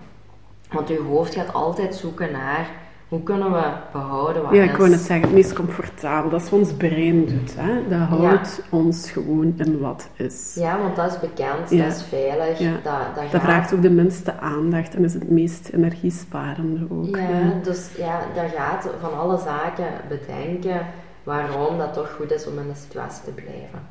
Want 0.71 0.87
je 0.87 0.99
hoofd 0.99 1.33
gaat 1.33 1.53
altijd 1.53 1.95
zoeken 1.95 2.31
naar 2.31 2.69
hoe 3.09 3.23
kunnen 3.23 3.51
we 3.51 3.71
behouden 3.91 4.43
wat 4.43 4.53
Ja, 4.53 4.63
ik 4.63 4.75
wou 4.75 4.89
net 4.89 4.99
zeggen, 4.99 5.21
het 5.25 5.35
meest 5.35 5.53
comfortabel. 5.53 6.29
Dat 6.29 6.41
is 6.41 6.49
wat 6.49 6.59
ons 6.59 6.73
brein 6.73 7.25
doet. 7.25 7.55
Hè? 7.55 7.87
Dat 7.87 7.99
houdt 7.99 8.61
ons 8.69 9.11
gewoon 9.11 9.53
in 9.57 9.79
wat 9.79 10.09
is. 10.15 10.55
Ja, 10.55 10.79
want 10.79 10.95
dat 10.95 11.11
is 11.11 11.19
bekend, 11.19 11.69
dat 11.69 11.95
is 11.95 12.03
veilig. 12.03 12.57
Dat, 12.57 12.83
dat, 12.83 13.31
dat 13.31 13.41
vraagt 13.41 13.73
ook 13.73 13.81
de 13.81 13.89
minste 13.89 14.39
aandacht 14.39 14.95
en 14.95 15.03
is 15.03 15.13
het 15.13 15.29
meest 15.29 15.69
energiesparende 15.69 16.87
ook. 16.89 17.15
Ja, 17.15 17.53
dus 17.63 17.89
ja, 17.97 18.19
dat 18.35 18.51
gaat 18.55 18.89
van 18.99 19.17
alle 19.17 19.37
zaken 19.37 19.87
bedenken 20.07 20.85
waarom 21.23 21.77
dat 21.77 21.93
toch 21.93 22.11
goed 22.11 22.31
is 22.31 22.47
om 22.47 22.59
in 22.59 22.67
de 22.67 22.79
situatie 22.79 23.23
te 23.23 23.31
blijven. 23.31 23.87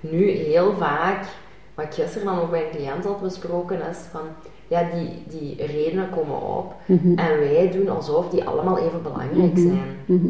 Nu, 0.00 0.30
heel 0.30 0.74
vaak, 0.76 1.24
wat 1.74 1.84
ik 1.84 1.92
gisteren 1.92 2.26
dan 2.26 2.38
ook 2.38 2.50
bij 2.50 2.64
een 2.64 2.76
cliënt 2.76 3.04
had 3.04 3.22
besproken, 3.22 3.88
is 3.90 3.98
van 4.10 4.20
ja, 4.68 4.82
die, 4.94 5.38
die 5.38 5.66
redenen 5.66 6.10
komen 6.10 6.42
op. 6.56 6.74
Mhm. 6.86 7.18
En 7.18 7.38
wij 7.38 7.70
doen 7.74 7.88
alsof 7.88 8.28
die 8.28 8.44
allemaal 8.44 8.78
even 8.78 9.02
belangrijk 9.02 9.52
mhm. 9.52 9.60
zijn. 9.60 9.96
Mhm. 10.06 10.28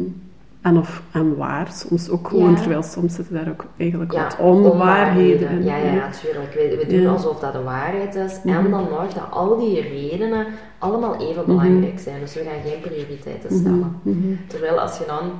En, 0.61 0.77
of, 0.77 1.01
en 1.11 1.37
waar, 1.37 1.71
soms 1.71 2.09
ook 2.09 2.27
gewoon, 2.27 2.51
Ja. 2.51 2.55
terwijl 2.55 2.83
soms 2.83 3.13
zitten 3.13 3.33
daar 3.33 3.49
ook 3.49 3.65
eigenlijk 3.77 4.11
Ja, 4.11 4.23
wat 4.23 4.37
onwaarheden 4.39 5.49
in. 5.49 5.63
Ja, 5.63 5.77
ja, 5.77 5.93
ja, 5.93 6.09
tuurlijk. 6.21 6.53
We, 6.53 6.77
we 6.79 6.87
doen 6.87 7.01
Ja. 7.01 7.11
alsof 7.11 7.39
dat 7.39 7.53
de 7.53 7.63
waarheid 7.63 8.15
is. 8.15 8.39
En 8.45 8.71
dan 8.71 8.89
nog 8.89 9.13
dat 9.13 9.31
al 9.31 9.57
die 9.57 9.81
redenen 9.81 10.45
allemaal 10.77 11.15
even 11.21 11.45
belangrijk 11.45 11.99
zijn. 11.99 12.19
Dus 12.19 12.33
we 12.33 12.43
gaan 12.43 12.71
geen 12.71 12.79
prioriteiten 12.79 13.57
stellen. 13.59 14.01
Terwijl 14.47 14.79
als 14.79 14.97
je 14.97 15.03
dan 15.07 15.31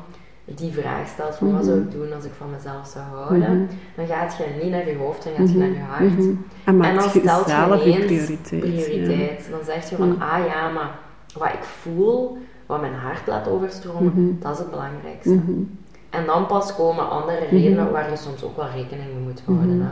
die 0.56 0.72
vraag 0.72 1.08
stelt 1.08 1.36
van 1.36 1.54
wat 1.54 1.66
zou 1.66 1.80
ik 1.80 1.92
doen 1.92 2.14
als 2.14 2.26
ik 2.26 2.32
van 2.38 2.50
mezelf 2.52 2.88
zou 2.88 3.06
houden, 3.06 3.40
Mhm. 3.62 3.66
dan 3.96 4.08
gaat 4.08 4.38
je 4.38 4.60
niet 4.64 4.72
naar 4.72 4.88
je 4.90 4.96
hoofd, 4.96 5.24
dan 5.24 5.34
gaat 5.36 5.50
je 5.50 5.58
mhm, 5.58 5.66
naar 5.68 5.76
je 5.78 5.84
hart. 5.90 6.18
mhm. 6.18 6.30
En 6.64 6.82
En 6.82 6.96
dan 6.96 7.04
je 7.04 7.10
stelt 7.10 7.48
je 7.48 7.54
ineens 7.86 8.06
prioriteit. 8.06 8.60
prioriteit. 8.60 9.48
Dan 9.52 9.60
zeg 9.66 9.90
je 9.90 9.96
van, 9.96 10.10
Mhm. 10.10 10.22
ah 10.22 10.46
ja, 10.46 10.70
maar 10.70 10.90
wat 11.38 11.54
ik 11.54 11.64
voel, 11.64 12.38
wat 12.66 12.82
mijn 12.82 12.94
hart 12.94 13.28
laat 13.28 13.48
overstromen, 13.48 14.04
Mhm. 14.16 14.40
dat 14.40 14.52
is 14.54 14.58
het 14.58 14.70
belangrijkste. 14.70 15.30
Ja. 15.30 15.36
Mhm, 15.36 15.62
En 16.10 16.26
dan 16.26 16.46
pas 16.46 16.76
komen 16.76 17.10
andere 17.10 17.46
redenen 17.50 17.92
waar 17.92 18.10
je 18.10 18.18
soms 18.18 18.44
ook 18.44 18.56
wel 18.56 18.70
rekening 18.76 19.14
mee 19.14 19.24
moet 19.24 19.42
houden. 19.46 19.78
Mhm. 19.78 19.86
Hè. 19.86 19.92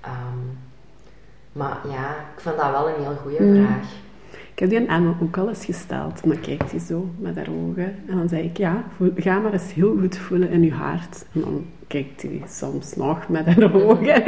Ehm, 0.00 0.38
maar 1.52 1.78
ja, 1.88 2.10
ik 2.34 2.40
vind 2.40 2.56
dat 2.56 2.70
wel 2.70 2.88
een 2.88 3.02
heel 3.02 3.16
goede 3.22 3.42
Mhm. 3.44 3.64
vraag. 3.64 3.86
Ik 4.60 4.70
heb 4.70 4.78
die 4.78 4.90
aan 4.90 5.16
ook 5.22 5.36
al 5.36 5.48
eens 5.48 5.64
gesteld. 5.64 6.20
En 6.22 6.28
dan 6.28 6.40
kijkt 6.40 6.70
hij 6.70 6.80
zo 6.80 7.08
met 7.18 7.36
haar 7.36 7.48
ogen. 7.48 7.94
En 8.06 8.16
dan 8.16 8.28
zei 8.28 8.42
ik, 8.42 8.56
ja, 8.56 8.84
ga 9.16 9.38
maar 9.38 9.52
eens 9.52 9.72
heel 9.72 9.96
goed 10.00 10.16
voelen 10.16 10.50
in 10.50 10.62
je 10.62 10.72
hart. 10.72 11.26
En 11.32 11.40
dan 11.40 11.64
kijkt 11.86 12.22
hij 12.22 12.42
soms 12.48 12.96
nog 12.96 13.28
met 13.28 13.46
haar 13.46 13.74
ogen. 13.84 14.22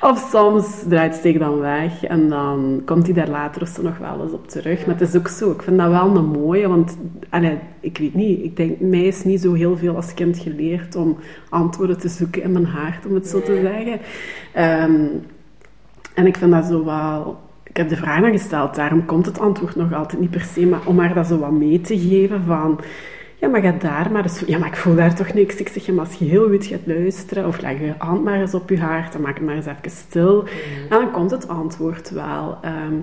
Of 0.00 0.28
soms 0.30 0.82
draait 0.88 1.14
ze 1.14 1.38
dan 1.38 1.58
weg. 1.58 2.04
En 2.04 2.28
dan 2.28 2.82
komt 2.84 3.04
hij 3.04 3.14
daar 3.14 3.28
later 3.28 3.62
of 3.62 3.68
zo 3.68 3.82
nog 3.82 3.98
wel 3.98 4.22
eens 4.22 4.32
op 4.32 4.48
terug. 4.48 4.86
Maar 4.86 4.98
het 4.98 5.08
is 5.08 5.16
ook 5.16 5.28
zo. 5.28 5.50
Ik 5.50 5.62
vind 5.62 5.78
dat 5.78 5.90
wel 5.90 6.16
een 6.16 6.24
mooie. 6.24 6.68
Want, 6.68 6.96
allee, 7.30 7.58
ik 7.80 7.98
weet 7.98 8.14
niet. 8.14 8.44
Ik 8.44 8.56
denk, 8.56 8.80
mij 8.80 9.04
is 9.04 9.24
niet 9.24 9.40
zo 9.40 9.52
heel 9.52 9.76
veel 9.76 9.96
als 9.96 10.14
kind 10.14 10.38
geleerd 10.38 10.96
om 10.96 11.16
antwoorden 11.48 11.98
te 11.98 12.08
zoeken 12.08 12.42
in 12.42 12.52
mijn 12.52 12.66
hart, 12.66 13.06
om 13.06 13.14
het 13.14 13.28
zo 13.28 13.42
te 13.42 13.60
zeggen. 13.60 14.00
Ehm, 14.52 15.06
en 16.14 16.26
ik 16.26 16.36
vind 16.36 16.50
dat 16.50 16.64
zo 16.64 16.84
wel... 16.84 17.43
Ik 17.74 17.80
heb 17.80 17.88
de 17.88 17.96
vraag 17.96 18.20
dan 18.20 18.30
gesteld, 18.30 18.74
daarom 18.74 19.04
komt 19.04 19.26
het 19.26 19.38
antwoord 19.38 19.76
nog 19.76 19.92
altijd 19.92 20.20
niet 20.20 20.30
per 20.30 20.40
se, 20.40 20.66
maar 20.66 20.86
om 20.86 20.98
haar 20.98 21.14
dat 21.14 21.26
zo 21.26 21.38
wat 21.38 21.50
mee 21.50 21.80
te 21.80 21.98
geven 21.98 22.42
van... 22.46 22.80
Ja, 23.34 23.48
maar 23.48 23.62
ga 23.62 23.72
daar 23.78 24.10
maar 24.12 24.22
eens... 24.22 24.42
Ja, 24.46 24.58
maar 24.58 24.68
ik 24.68 24.76
voel 24.76 24.94
daar 24.94 25.14
toch 25.14 25.32
niks. 25.32 25.56
Ik 25.56 25.68
zeg, 25.68 25.86
ja, 25.86 25.92
maar 25.92 26.04
als 26.04 26.14
je 26.14 26.24
heel 26.24 26.48
goed 26.48 26.66
gaat 26.66 26.80
luisteren, 26.84 27.46
of 27.46 27.60
leg 27.60 27.78
je 27.78 27.94
hand 27.98 28.24
maar 28.24 28.40
eens 28.40 28.54
op 28.54 28.68
je 28.68 28.80
hart, 28.80 29.14
en 29.14 29.20
maak 29.20 29.34
het 29.34 29.46
maar 29.46 29.54
eens 29.54 29.66
even 29.66 29.90
stil, 29.90 30.44
en 30.90 30.98
dan 30.98 31.10
komt 31.10 31.30
het 31.30 31.48
antwoord 31.48 32.10
wel. 32.10 32.58
Ehm, 32.62 32.94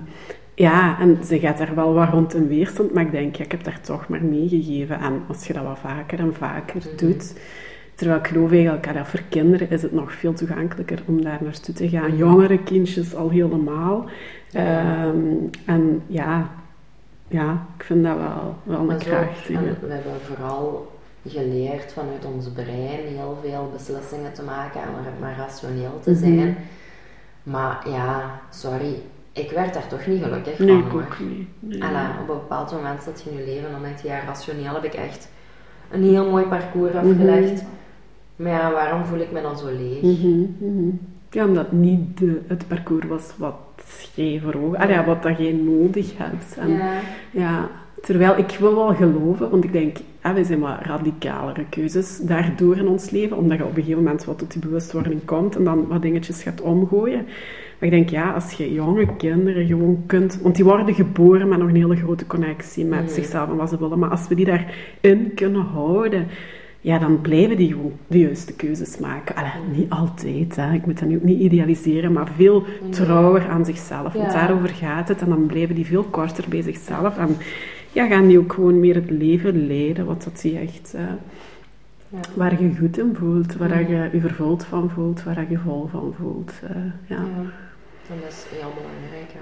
ja, 0.54 1.00
en 1.00 1.18
ze 1.24 1.38
gaat 1.38 1.58
daar 1.58 1.74
wel 1.74 1.94
wat 1.94 2.10
rond 2.10 2.34
in 2.34 2.48
weerstand, 2.48 2.94
maar 2.94 3.04
ik 3.04 3.10
denk, 3.10 3.36
ja, 3.36 3.44
ik 3.44 3.50
heb 3.50 3.64
daar 3.64 3.80
toch 3.80 4.08
maar 4.08 4.24
meegegeven. 4.24 5.00
En 5.00 5.22
als 5.28 5.46
je 5.46 5.52
dat 5.52 5.64
wat 5.64 5.78
vaker 5.78 6.18
en 6.18 6.34
vaker 6.34 6.82
doet... 6.96 7.34
Terwijl 7.94 8.20
ik 8.20 8.26
geloof 8.26 8.52
eigenlijk, 8.52 8.84
ja, 8.84 9.04
voor 9.04 9.22
kinderen 9.28 9.70
is 9.70 9.82
het 9.82 9.92
nog 9.92 10.12
veel 10.12 10.32
toegankelijker 10.32 11.02
om 11.06 11.22
daar 11.22 11.38
naartoe 11.42 11.74
te 11.74 11.88
gaan. 11.88 12.16
Jongere 12.16 12.58
kindjes 12.62 13.14
al 13.14 13.30
helemaal. 13.30 14.08
Ehm, 14.52 15.26
en 15.66 16.02
ja, 16.06 16.48
ja, 17.28 17.66
ik 17.78 17.84
vind 17.84 18.04
dat 18.04 18.16
wel, 18.16 18.54
wel 18.62 18.90
een 18.90 18.98
kracht. 18.98 19.48
en 19.48 19.76
we 19.80 19.92
hebben 19.92 20.20
vooral 20.22 20.90
geleerd 21.28 21.92
vanuit 21.92 22.24
ons 22.34 22.48
brein 22.48 23.06
heel 23.06 23.38
veel 23.42 23.70
beslissingen 23.72 24.32
te 24.32 24.42
maken 24.42 24.80
en 24.80 24.88
maar 25.20 25.36
rationeel 25.38 26.00
te 26.02 26.10
Mhm. 26.10 26.18
zijn. 26.18 26.56
Maar 27.42 27.88
ja, 27.88 28.40
sorry, 28.50 29.02
ik 29.32 29.50
werd 29.50 29.74
daar 29.74 29.86
toch 29.86 30.06
niet 30.06 30.22
gelukkig 30.22 30.58
Nee, 30.58 30.68
van 30.68 30.78
ik 30.78 30.94
ook 30.94 31.18
niet. 31.20 31.48
Nee. 31.58 31.84
Alla, 31.84 32.10
op 32.22 32.28
een 32.28 32.34
bepaald 32.34 32.72
moment 32.72 33.02
zit 33.02 33.22
je 33.22 33.30
in 33.30 33.36
je 33.36 33.44
leven 33.44 33.66
en 33.66 33.72
dan 33.72 33.82
denk 33.82 33.98
je, 33.98 34.08
ja, 34.08 34.20
rationeel 34.26 34.74
heb 34.74 34.84
ik 34.84 34.94
echt 34.94 35.28
een 35.90 36.02
heel 36.02 36.30
mooi 36.30 36.44
parcours 36.44 36.92
Mhm. 36.92 37.06
afgelegd. 37.10 37.62
Maar 38.36 38.50
ja, 38.52 38.72
waarom 38.72 39.04
voel 39.04 39.18
ik 39.18 39.32
me 39.32 39.42
dan 39.42 39.58
zo 39.58 39.66
leeg? 39.66 40.02
Mhm, 40.02 40.40
mhm. 40.58 40.88
Ja, 41.32 41.46
omdat 41.46 41.64
het 41.64 41.72
niet 41.80 42.18
de, 42.18 42.40
het 42.46 42.68
parcours 42.68 43.06
was 43.06 43.32
wat 43.36 43.54
jij 44.14 44.40
voor 44.44 44.54
ogen... 44.54 44.88
Ja, 44.88 45.04
wat 45.04 45.22
dat 45.22 45.38
jij 45.38 45.52
nodig 45.52 46.12
hebt. 46.16 46.56
En, 46.58 46.70
Ja, 46.70 46.92
Ja, 47.30 47.68
terwijl 48.02 48.38
ik 48.38 48.56
wil 48.60 48.74
wel 48.74 48.94
geloven, 48.94 49.50
want 49.50 49.64
ik 49.64 49.72
denk, 49.72 49.96
ah, 50.20 50.32
wij 50.34 50.42
zijn 50.44 50.60
wat 50.60 50.78
radicalere 50.82 51.64
keuzes 51.70 52.18
daardoor 52.22 52.76
in 52.76 52.88
ons 52.88 53.10
leven, 53.10 53.36
omdat 53.36 53.58
je 53.58 53.64
op 53.64 53.70
een 53.76 53.82
gegeven 53.82 54.02
moment 54.02 54.24
wat 54.24 54.38
tot 54.38 54.52
die 54.52 54.60
bewustwording 54.62 55.24
komt 55.24 55.56
en 55.56 55.64
dan 55.64 55.86
wat 55.88 56.02
dingetjes 56.02 56.42
gaat 56.42 56.60
omgooien. 56.60 57.24
Maar 57.78 57.90
ik 57.90 57.90
denk, 57.90 58.08
ja, 58.08 58.32
als 58.32 58.52
je 58.52 58.72
jonge 58.72 59.16
kinderen 59.16 59.66
gewoon 59.66 60.02
kunt, 60.06 60.40
want 60.42 60.54
die 60.56 60.64
worden 60.64 60.94
geboren 60.94 61.48
met 61.48 61.58
nog 61.58 61.68
een 61.68 61.74
hele 61.76 61.96
grote 61.96 62.26
connectie 62.26 62.84
met 62.84 63.02
Mhm. 63.02 63.12
zichzelf 63.12 63.50
en 63.50 63.56
wat 63.56 63.68
ze 63.68 63.78
willen, 63.78 63.98
maar 63.98 64.10
als 64.10 64.28
we 64.28 64.34
die 64.34 64.44
daarin 64.44 65.32
kunnen 65.34 65.62
houden, 65.62 66.26
ja, 66.84 66.98
dan 66.98 67.20
blijven 67.20 67.56
die 67.56 67.72
gewoon 67.72 67.92
de 68.06 68.18
juiste 68.18 68.52
keuzes 68.52 68.98
maken. 68.98 69.34
Allee, 69.34 69.50
niet 69.76 69.90
altijd, 69.90 70.56
hè. 70.56 70.72
ik 70.72 70.86
moet 70.86 70.98
dat 70.98 71.08
nu 71.08 71.16
ook 71.16 71.22
niet 71.22 71.40
idealiseren, 71.40 72.12
maar 72.12 72.28
veel 72.36 72.64
trouwer 72.90 73.48
aan 73.48 73.64
zichzelf. 73.64 74.12
Want 74.12 74.32
Ja. 74.32 74.38
daarover 74.38 74.68
gaat 74.68 75.08
het 75.08 75.20
en 75.20 75.28
dan 75.28 75.46
blijven 75.46 75.74
die 75.74 75.86
veel 75.86 76.02
korter 76.02 76.44
bij 76.48 76.62
zichzelf. 76.62 77.18
En 77.18 77.36
ja, 77.92 78.06
gaan 78.06 78.26
die 78.26 78.38
ook 78.38 78.52
gewoon 78.52 78.80
meer 78.80 78.94
het 78.94 79.10
leven 79.10 79.66
leiden, 79.66 80.06
wat 80.06 80.22
dat 80.22 80.40
die 80.40 80.58
echt, 80.58 80.94
eh, 80.94 81.02
ja. 82.08 82.18
waar 82.34 82.62
je 82.62 82.76
goed 82.78 82.98
in 82.98 83.14
voelt, 83.18 83.54
waar 83.56 83.80
Mhm. 83.82 83.92
je 83.92 84.08
je 84.12 84.20
vervuld 84.20 84.64
van 84.64 84.90
voelt, 84.90 85.22
waar 85.22 85.50
je 85.50 85.58
vol 85.58 85.86
van 85.86 86.14
voelt. 86.18 86.52
eh, 86.62 86.76
ja. 87.06 87.16
Ja, 88.08 88.14
dat 88.20 88.28
is 88.32 88.44
heel 88.50 88.72
belangrijk. 88.76 89.32
Hè. 89.32 89.40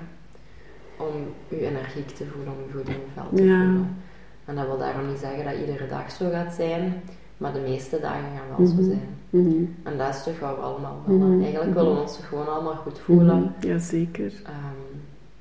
Om 1.05 1.13
je 1.49 1.67
energiek 1.67 2.09
te 2.09 2.25
voelen, 2.33 2.53
om 2.53 2.59
je 2.67 2.73
goed 2.79 2.89
in 2.89 2.95
je 2.95 3.07
vel 3.15 3.29
te 3.35 3.43
Ja. 3.45 3.59
voelen. 3.65 3.97
En 4.45 4.55
dat 4.57 4.67
wil 4.67 4.79
daarom 4.79 5.07
niet 5.09 5.19
zeggen 5.19 5.45
dat 5.45 5.55
iedere 5.67 5.87
dag 5.89 6.11
zo 6.11 6.31
gaat 6.31 6.55
zijn, 6.55 6.95
maar 7.41 7.53
de 7.53 7.61
meeste 7.61 8.01
dagen 8.01 8.23
gaan 8.37 8.57
wel 8.57 8.67
zo 8.67 8.75
Mhm. 8.75 8.85
zijn. 8.85 9.09
Mhm. 9.31 9.65
En 9.83 9.99
dat 9.99 10.15
is 10.15 10.23
toch 10.23 10.39
wat 10.41 10.55
we 10.57 10.63
allemaal 10.63 11.03
willen. 11.07 11.31
Mhm. 11.33 11.43
Eigenlijk 11.43 11.75
willen 11.75 11.95
we 11.95 12.01
ons 12.01 12.17
toch 12.17 12.29
gewoon 12.29 12.49
allemaal 12.49 12.75
goed 12.75 12.99
voelen. 12.99 13.39
Mhm. 13.59 13.67
Jazeker. 13.67 14.33
Ehm, 14.45 14.99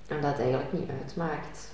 en 0.08 0.22
dat 0.22 0.32
het 0.32 0.40
eigenlijk 0.40 0.74
niet 0.74 0.90
uitmaakt. 1.02 1.72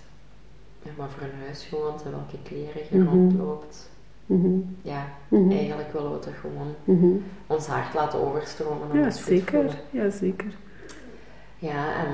Ja, 0.84 0.92
maar 0.98 1.10
voor 1.10 1.24
een 1.24 1.44
huis 1.46 1.64
gewoont 1.66 2.04
en 2.04 2.12
welke 2.12 2.38
kleren 2.44 2.82
je 2.90 3.04
rondloopt. 3.10 3.90
Ja, 4.82 5.06
eigenlijk 5.50 5.92
willen 5.94 6.12
we 6.12 6.20
toch 6.20 6.40
gewoon 6.40 6.76
ons 7.48 7.68
hart 7.68 7.94
laten 7.94 8.20
overstromen 8.28 8.90
en 8.92 8.98
Ja, 9.00 9.06
ons 9.06 9.24
zeker. 9.24 9.78
Ja, 9.90 10.10
zeker. 10.10 10.56
Ja, 11.58 11.96
en 12.06 12.08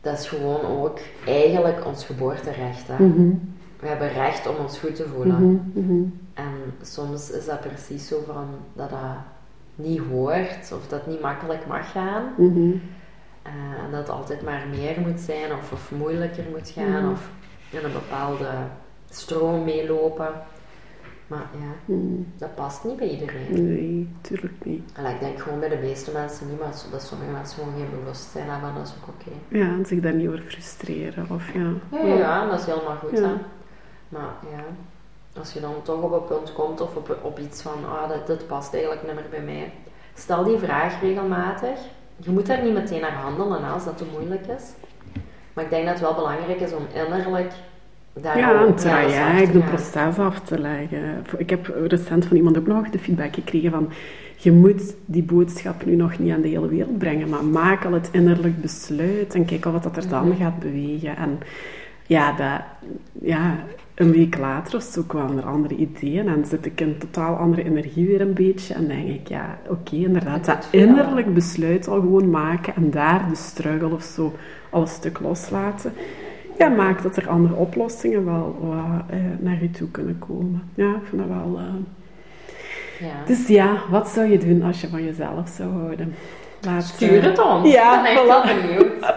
dat 0.00 0.18
is 0.18 0.28
gewoon 0.28 0.60
ook 0.82 0.98
eigenlijk 1.26 1.86
ons 1.86 2.04
geboorterecht. 2.04 2.88
Hè. 2.88 2.96
We 3.80 3.86
hebben 3.86 4.12
recht 4.12 4.48
om 4.48 4.54
ons 4.56 4.78
goed 4.78 4.94
te 4.94 5.04
voelen. 5.14 5.72
En 6.38 6.74
soms 6.82 7.30
is 7.30 7.46
dat 7.46 7.60
precies 7.60 8.08
zo 8.08 8.22
van 8.26 8.46
dat 8.72 8.90
dat 8.90 9.00
niet 9.74 10.00
hoort 10.10 10.72
of 10.72 10.88
dat 10.88 11.06
niet 11.06 11.20
makkelijk 11.20 11.66
mag 11.66 11.90
gaan. 11.90 12.22
Mhm. 12.36 12.70
Eh, 13.42 13.52
en 13.84 13.90
dat 13.90 14.00
het 14.00 14.08
altijd 14.10 14.42
maar 14.42 14.62
meer 14.70 15.00
moet 15.00 15.20
zijn 15.20 15.52
of, 15.52 15.72
of 15.72 15.90
moeilijker 15.92 16.44
moet 16.50 16.68
gaan 16.68 17.02
Mhm. 17.02 17.10
of 17.10 17.30
in 17.70 17.84
een 17.84 17.92
bepaalde 17.92 18.48
stroom 19.10 19.64
meelopen. 19.64 20.28
Maar 21.26 21.46
ja, 21.52 21.94
Mhm. 21.94 22.22
dat 22.38 22.54
past 22.54 22.84
niet 22.84 22.96
bij 22.96 23.08
iedereen. 23.08 23.46
Nee, 23.66 24.08
tuurlijk 24.20 24.64
niet. 24.64 24.92
En 24.94 25.06
ik 25.14 25.20
denk 25.20 25.38
gewoon 25.40 25.60
bij 25.60 25.68
de 25.68 25.78
meeste 25.82 26.10
mensen 26.12 26.48
niet, 26.48 26.58
maar 26.58 26.72
dat 26.90 27.02
sommige 27.02 27.30
mensen 27.30 27.58
gewoon 27.58 27.74
geen 27.78 27.98
bewustzijn 28.00 28.48
hebben, 28.50 28.74
dat 28.74 28.86
is 28.86 28.94
ook 29.02 29.08
oké. 29.08 29.58
Ja, 29.58 29.64
en 29.72 29.86
zich 29.86 30.00
daar 30.00 30.14
niet 30.14 30.28
over 30.28 30.40
frustreren. 30.40 31.26
Of 31.30 31.52
ja. 31.52 31.70
Ja, 31.90 31.98
ja, 32.06 32.14
ja, 32.14 32.46
dat 32.50 32.60
is 32.60 32.66
helemaal 32.66 32.96
goed. 32.96 33.18
Ja. 33.18 33.24
Hè? 33.28 33.34
Maar 34.08 34.30
ja, 34.52 34.64
als 35.38 35.52
je 35.52 35.60
dan 35.60 35.74
toch 35.82 36.02
op 36.02 36.12
een 36.12 36.36
punt 36.36 36.52
komt 36.52 36.80
of 36.80 36.96
op, 36.96 37.16
op 37.22 37.38
iets 37.38 37.62
van, 37.62 37.72
ah, 37.88 38.10
dit, 38.10 38.26
dit 38.26 38.46
past 38.46 38.72
eigenlijk 38.72 39.02
niet 39.06 39.14
meer 39.14 39.24
bij 39.30 39.40
mij, 39.42 39.72
stel 40.14 40.44
die 40.44 40.58
vraag 40.58 41.00
regelmatig. 41.00 41.78
Je 42.16 42.30
moet 42.30 42.46
daar 42.46 42.62
niet 42.62 42.74
meteen 42.74 43.00
naar 43.00 43.12
handelen 43.12 43.64
als 43.72 43.84
dat 43.84 43.98
te 43.98 44.04
moeilijk 44.12 44.46
is. 44.46 44.64
Maar 45.52 45.64
ik 45.64 45.70
denk 45.70 45.84
dat 45.84 45.92
het 45.92 46.02
wel 46.02 46.14
belangrijk 46.14 46.60
is 46.60 46.72
om 46.72 46.86
innerlijk 46.94 47.52
daar 48.12 48.38
Ja, 48.38 48.62
een 48.62 48.74
traject, 48.74 49.54
een 49.54 49.64
proces 49.64 50.18
af 50.18 50.40
te 50.40 50.58
leggen. 50.58 51.24
Ik 51.36 51.50
heb 51.50 51.74
recent 51.86 52.24
van 52.26 52.36
iemand 52.36 52.58
ook 52.58 52.66
nog 52.66 52.90
de 52.90 52.98
feedback 52.98 53.34
gekregen 53.34 53.70
van 53.70 53.92
je 54.36 54.52
moet 54.52 54.94
die 55.04 55.22
boodschap 55.22 55.84
nu 55.84 55.96
nog 55.96 56.18
niet 56.18 56.32
aan 56.32 56.40
de 56.40 56.48
hele 56.48 56.68
wereld 56.68 56.98
brengen, 56.98 57.28
maar 57.28 57.44
maak 57.44 57.84
al 57.84 57.92
het 57.92 58.08
innerlijk 58.12 58.60
besluit 58.60 59.34
en 59.34 59.44
kijk 59.44 59.66
al 59.66 59.72
wat 59.72 59.82
dat 59.82 59.96
er 59.96 60.08
dan 60.08 60.28
Mhm. 60.28 60.36
gaat 60.42 60.58
bewegen. 60.58 61.16
En 61.16 61.38
ja, 62.06 62.32
dat, 62.32 62.60
ja, 63.22 63.56
een 63.98 64.10
week 64.12 64.38
later 64.38 64.76
of 64.76 64.82
zo 64.82 65.02
kwamen 65.06 65.38
er 65.38 65.44
andere 65.44 65.74
ideeën 65.74 66.28
en 66.28 66.44
zit 66.46 66.66
ik 66.66 66.80
in 66.80 66.98
totaal 66.98 67.36
andere 67.36 67.64
energie 67.64 68.06
weer 68.06 68.20
een 68.20 68.34
beetje. 68.34 68.74
En 68.74 68.88
denk 68.88 69.08
ik, 69.08 69.28
ja, 69.28 69.58
oké, 69.68 69.96
inderdaad, 69.96 70.44
dat 70.44 70.68
innerlijk 70.70 71.34
besluit 71.34 71.88
al 71.88 72.00
gewoon 72.00 72.30
maken 72.30 72.74
en 72.76 72.90
daar 72.90 73.26
de 73.28 73.34
struggle 73.36 73.94
of 73.94 74.02
zo 74.02 74.34
al 74.70 74.80
een 74.80 74.86
stuk 74.86 75.20
loslaten. 75.20 75.92
Ja, 76.58 76.68
maakt 76.68 77.02
dat 77.02 77.16
er 77.16 77.28
andere 77.28 77.54
oplossingen 77.54 78.24
wel 78.24 78.56
eh, 79.10 79.18
naar 79.38 79.62
je 79.62 79.70
toe 79.70 79.90
kunnen 79.90 80.18
komen. 80.18 80.62
Ja, 80.74 80.88
ik 80.94 81.02
vind 81.08 81.22
dat 81.22 81.30
wel... 81.36 81.58
eh, 81.58 81.64
Ja. 83.08 83.14
Dus 83.26 83.46
ja, 83.46 83.76
wat 83.90 84.08
zou 84.08 84.30
je 84.30 84.38
doen 84.38 84.62
als 84.62 84.80
je 84.80 84.88
van 84.88 85.04
jezelf 85.04 85.48
zou 85.48 85.70
houden? 85.72 86.14
Laat, 86.60 86.84
Stuur 86.84 87.22
het 87.24 87.38
ons. 87.44 87.72
Ja, 87.72 87.96
ik 87.96 88.02
ben 88.02 88.12
echt 88.12 88.24
voilà. 88.24 88.26
wel 88.26 88.60
benieuwd. 88.60 89.14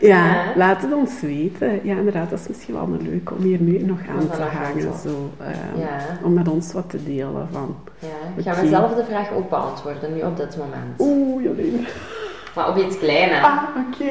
Ja, 0.00 0.26
Ja. 0.26 0.52
laat 0.56 0.82
het 0.82 0.92
ons 0.92 1.20
weten. 1.20 1.80
Ja, 1.82 1.96
inderdaad, 1.96 2.30
dat 2.30 2.38
is 2.40 2.48
misschien 2.48 2.74
wel 2.74 2.82
een 2.82 3.02
leuk 3.10 3.30
om 3.30 3.42
hier 3.42 3.60
nu 3.60 3.78
nog 3.84 3.98
aan 4.08 4.30
te 4.30 4.42
hangen. 4.42 4.98
Zo, 5.02 5.30
eh, 5.38 5.80
Ja. 5.80 5.96
Om 6.22 6.32
met 6.32 6.48
ons 6.48 6.72
wat 6.72 6.90
te 6.90 7.04
delen 7.04 7.48
van... 7.52 7.76
Ja, 7.98 8.52
gaan 8.52 8.62
we 8.64 8.68
zelf 8.68 8.94
de 8.94 9.04
vraag 9.04 9.32
ook 9.32 9.48
beantwoorden, 9.50 10.14
nu 10.14 10.20
op 10.22 10.36
dit 10.36 10.56
moment. 10.56 10.98
Oeh, 11.00 11.44
Jolien. 11.44 11.86
Maar 12.54 12.68
op 12.68 12.76
iets 12.76 12.98
kleiner. 12.98 13.42
Ah, 13.42 13.62
oké. 13.88 14.10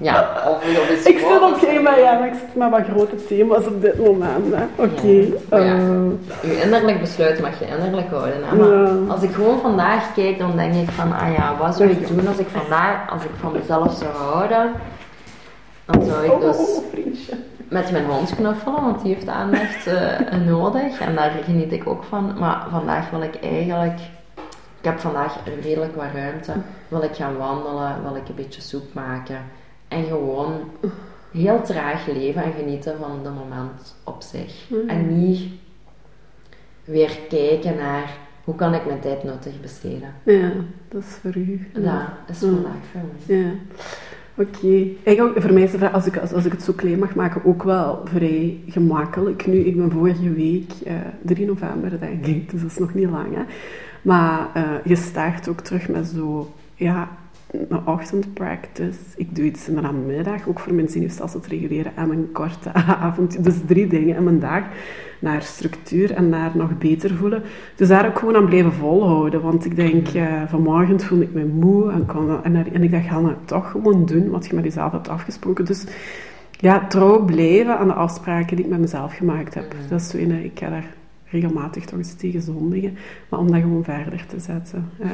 Ja, 0.00 0.28
of 0.48 0.56
op 0.56 0.90
iets 0.92 1.04
Ik 1.06 1.18
zit 1.18 1.26
groters. 1.26 1.62
oké, 1.62 1.80
maar 1.80 2.00
ja, 2.00 2.18
maar 2.18 2.26
ik 2.28 2.34
zit 2.34 2.54
met 2.54 2.70
wat 2.70 2.80
grote 2.90 3.24
thema's 3.26 3.66
op 3.66 3.82
dit 3.82 3.98
moment. 3.98 4.54
Oké. 4.76 5.06
Ja, 5.06 5.26
maar 5.50 5.60
ja. 5.60 5.74
eh, 5.74 6.50
Je 6.50 6.60
innerlijk 6.62 7.00
besluit 7.00 7.40
mag 7.40 7.58
je 7.58 7.66
innerlijk 7.66 8.10
houden. 8.10 8.44
Hè? 8.44 8.56
Maar 8.56 8.68
Ja. 8.68 8.96
als 9.08 9.22
ik 9.22 9.32
gewoon 9.34 9.60
vandaag 9.60 10.14
kijk, 10.14 10.38
dan 10.38 10.56
denk 10.56 10.74
ik 10.74 10.90
van, 10.90 11.12
ah 11.12 11.32
ja, 11.36 11.56
wat 11.58 11.76
zou 11.76 11.88
ik 11.90 12.08
doen 12.08 12.28
als 12.28 12.38
ik 12.38 12.46
vandaag, 12.48 13.10
als 13.10 13.22
ik 13.24 13.30
van 13.40 13.52
mezelf 13.52 13.92
zou 13.94 14.10
houden? 14.12 14.72
Dan 15.84 16.02
zou 16.04 16.24
ik 16.24 16.32
oh, 16.32 16.40
dus 16.40 16.56
oh, 16.56 16.84
vriendje. 16.92 17.32
met 17.68 17.90
mijn 17.90 18.04
hond 18.04 18.34
knuffelen, 18.34 18.82
want 18.84 19.02
die 19.02 19.14
heeft 19.14 19.28
aandacht 19.28 19.86
eh, 19.86 20.38
nodig. 20.52 21.00
En 21.00 21.14
daar 21.14 21.32
geniet 21.44 21.72
ik 21.72 21.86
ook 21.88 22.04
van. 22.08 22.34
Maar 22.38 22.66
vandaag 22.70 23.10
wil 23.10 23.22
ik 23.22 23.34
eigenlijk, 23.42 23.98
ik 24.80 24.84
heb 24.90 24.98
vandaag 24.98 25.36
redelijk 25.62 25.96
wat 25.96 26.04
ruimte. 26.14 26.52
Wil 26.88 27.02
ik 27.02 27.14
gaan 27.14 27.36
wandelen, 27.36 28.02
wil 28.02 28.16
ik 28.16 28.28
een 28.28 28.34
beetje 28.34 28.60
soep 28.60 28.94
maken. 28.94 29.38
En 29.94 30.04
gewoon 30.04 30.52
heel 31.32 31.62
traag 31.62 32.06
leven 32.06 32.42
en 32.42 32.52
genieten 32.52 32.94
van 32.98 33.22
de 33.22 33.30
moment 33.30 33.94
op 34.04 34.22
zich. 34.22 34.66
Mhm. 34.70 34.88
En 34.88 35.18
niet 35.26 35.42
weer 36.84 37.18
kijken 37.28 37.76
naar 37.76 38.16
hoe 38.44 38.54
kan 38.54 38.74
ik 38.74 38.86
mijn 38.86 39.00
tijd 39.00 39.24
nuttig 39.24 39.60
besteden. 39.60 40.14
Ja, 40.22 40.50
dat 40.88 41.02
is 41.02 41.16
voor 41.22 41.36
u. 41.36 41.68
Dat 41.72 41.82
is 42.28 42.40
Mhm. 42.40 42.52
vandaag 42.54 42.72
voor 42.92 43.00
mij. 43.26 43.36
Ja. 43.38 43.50
Oké. 44.36 44.86
Eigenlijk, 45.04 45.40
Voor 45.42 45.52
mij 45.52 45.62
is 45.62 45.70
de 45.70 45.78
vraag, 45.78 45.92
als 45.92 46.06
ik, 46.06 46.16
als, 46.16 46.32
als 46.32 46.44
ik 46.44 46.52
het 46.52 46.62
zo 46.62 46.72
klein 46.72 46.98
mag 46.98 47.14
maken, 47.14 47.44
ook 47.44 47.62
wel 47.62 48.00
vrij 48.04 48.60
gemakkelijk. 48.68 49.46
Nu, 49.46 49.58
ik 49.58 49.76
ben 49.76 49.90
vorige 49.90 50.32
week, 50.32 50.72
eh 50.84 50.94
3 51.22 51.46
november 51.46 52.00
denk 52.00 52.26
ik, 52.26 52.50
dus 52.50 52.60
dat 52.62 52.70
is 52.70 52.78
nog 52.78 52.94
niet 52.94 53.10
lang. 53.10 53.34
Hè. 53.34 53.42
Maar 54.02 54.48
eh, 54.54 54.70
je 54.84 54.96
start 54.96 55.48
ook 55.48 55.60
terug 55.60 55.88
met 55.88 56.06
zo, 56.06 56.50
ja, 56.74 57.08
een 57.68 57.86
ochtendpractice. 57.86 58.98
Ik 59.16 59.36
doe 59.36 59.44
iets 59.44 59.68
in 59.68 59.74
de 59.74 59.80
namiddag, 59.80 60.48
ook 60.48 60.60
voor 60.60 60.74
mijn 60.74 60.88
zenuwstelsel 60.88 61.40
te 61.40 61.48
reguleren, 61.48 61.92
en 61.96 62.10
een 62.10 62.32
korte 62.32 62.72
avond. 63.06 63.44
Dus 63.44 63.54
drie 63.66 63.86
dingen 63.86 64.16
in 64.16 64.24
mijn 64.24 64.40
dag. 64.40 64.62
Naar 65.18 65.42
structuur 65.42 66.12
en 66.12 66.28
naar 66.28 66.50
nog 66.54 66.78
beter 66.78 67.14
voelen. 67.14 67.42
Dus 67.76 67.88
daar 67.88 68.06
ook 68.06 68.18
gewoon 68.18 68.36
aan 68.36 68.46
blijven 68.46 68.72
volhouden. 68.72 69.42
Want 69.42 69.64
ik 69.64 69.76
denk, 69.76 70.08
eh, 70.08 70.42
vanmorgen 70.46 71.00
voelde 71.00 71.24
ik 71.24 71.32
me 71.32 71.44
moe 71.44 71.90
en, 71.90 72.06
kon, 72.06 72.44
en, 72.44 72.72
en 72.72 72.82
ik 72.82 72.90
dacht, 72.90 73.06
ga 73.06 73.20
nou 73.20 73.34
toch 73.44 73.70
gewoon 73.70 74.06
doen 74.06 74.30
wat 74.30 74.46
je 74.46 74.54
met 74.54 74.64
jezelf 74.64 74.92
hebt 74.92 75.08
afgesproken. 75.08 75.64
Dus 75.64 75.84
ja, 76.50 76.86
trouw 76.86 77.24
blijven 77.24 77.78
aan 77.78 77.88
de 77.88 77.94
afspraken 77.94 78.56
die 78.56 78.64
ik 78.64 78.70
met 78.70 78.80
mezelf 78.80 79.16
gemaakt 79.16 79.54
heb. 79.54 79.74
Dat 79.88 80.00
is 80.00 80.08
zo 80.08 80.18
een, 80.18 80.44
ik 80.44 80.58
ga 80.58 80.68
daar 80.68 80.94
regelmatig 81.34 81.84
toch 81.84 81.98
eens 81.98 82.14
tegen 82.14 82.42
zondigen. 82.42 82.96
Maar 83.28 83.40
om 83.40 83.50
dat 83.50 83.60
gewoon 83.60 83.84
verder 83.84 84.26
te 84.26 84.40
zetten. 84.40 84.90
Ehm, 85.00 85.10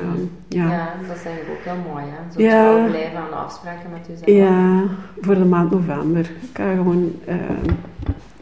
Ja. 0.48 0.70
ja. 0.70 0.92
dat 1.08 1.16
is 1.16 1.24
eigenlijk 1.24 1.58
ook 1.58 1.64
heel 1.64 1.92
mooi. 1.92 2.04
Hè? 2.04 2.32
Zo 2.32 2.40
Ja. 2.42 2.86
blijven 2.88 3.18
aan 3.18 3.28
de 3.30 3.34
afspraken 3.34 3.90
met 3.90 4.06
jezelf. 4.06 4.26
Ja, 4.50 4.82
voor 5.20 5.34
de 5.34 5.44
maand 5.44 5.70
november. 5.70 6.20
Ik 6.20 6.48
ga 6.52 6.74
gewoon 6.74 7.12
ehm 7.26 7.74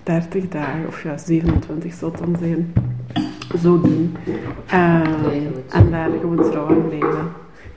30 0.03 0.49
dagen, 0.49 0.87
of 0.87 1.03
ja, 1.03 1.17
27 1.19 1.93
zal 1.95 2.11
het 2.11 2.19
dan 2.19 2.37
zijn, 2.41 2.73
zo 3.63 3.81
doen. 3.81 4.17
Ehm, 4.67 5.05
goed. 5.25 5.73
en 5.73 5.91
daar 5.91 6.11
gewoon 6.21 6.51
trouw 6.51 6.67
aan 6.69 6.89
blijven. 6.89 7.29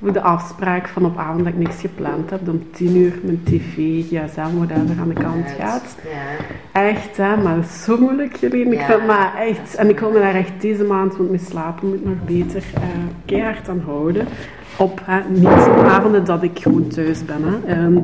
Voor 0.02 0.14
de 0.14 0.22
afspraak 0.22 0.88
van 0.88 1.06
op 1.06 1.18
avond 1.18 1.38
dat 1.38 1.48
ik 1.48 1.58
niks 1.58 1.80
gepland 1.82 2.30
heb, 2.30 2.48
om 2.50 2.62
10 2.72 2.96
uur 2.96 3.20
mijn 3.24 3.44
tv, 3.44 3.76
gsm, 4.06 4.56
whatever 4.58 5.00
aan 5.00 5.08
de 5.08 5.14
kant 5.14 5.48
gaat. 5.60 5.96
Ja. 6.04 6.82
Echt, 6.82 7.18
hè, 7.18 7.38
maar 7.38 7.56
dat 7.56 7.64
is 7.66 7.84
zo 7.84 7.98
moeilijk, 7.98 8.36
jullie. 8.36 8.66
Ik 8.66 8.80
vind 8.82 9.06
maar 9.08 9.36
echt, 9.36 9.76
en 9.76 9.90
ik 9.90 10.00
wil 10.00 10.12
me 10.12 10.20
daar 10.20 10.36
echt 10.36 10.62
deze 10.62 10.84
maand, 10.84 11.18
want 11.18 11.30
mijn 11.30 11.42
slapen 11.42 11.90
moet 11.90 12.06
nog 12.06 12.16
beter, 12.26 12.64
eh 12.74 12.82
keihard 13.26 13.70
aan 13.70 13.82
houden. 13.86 14.26
Op 14.78 15.02
hè, 15.04 15.20
niet 15.30 15.68
op 15.78 15.84
avonden 15.86 16.26
dat 16.26 16.44
ik 16.44 16.60
gewoon 16.60 16.88
thuis 16.88 17.26
ben. 17.26 17.42
Hè. 17.44 17.74
Ehm, 17.74 17.98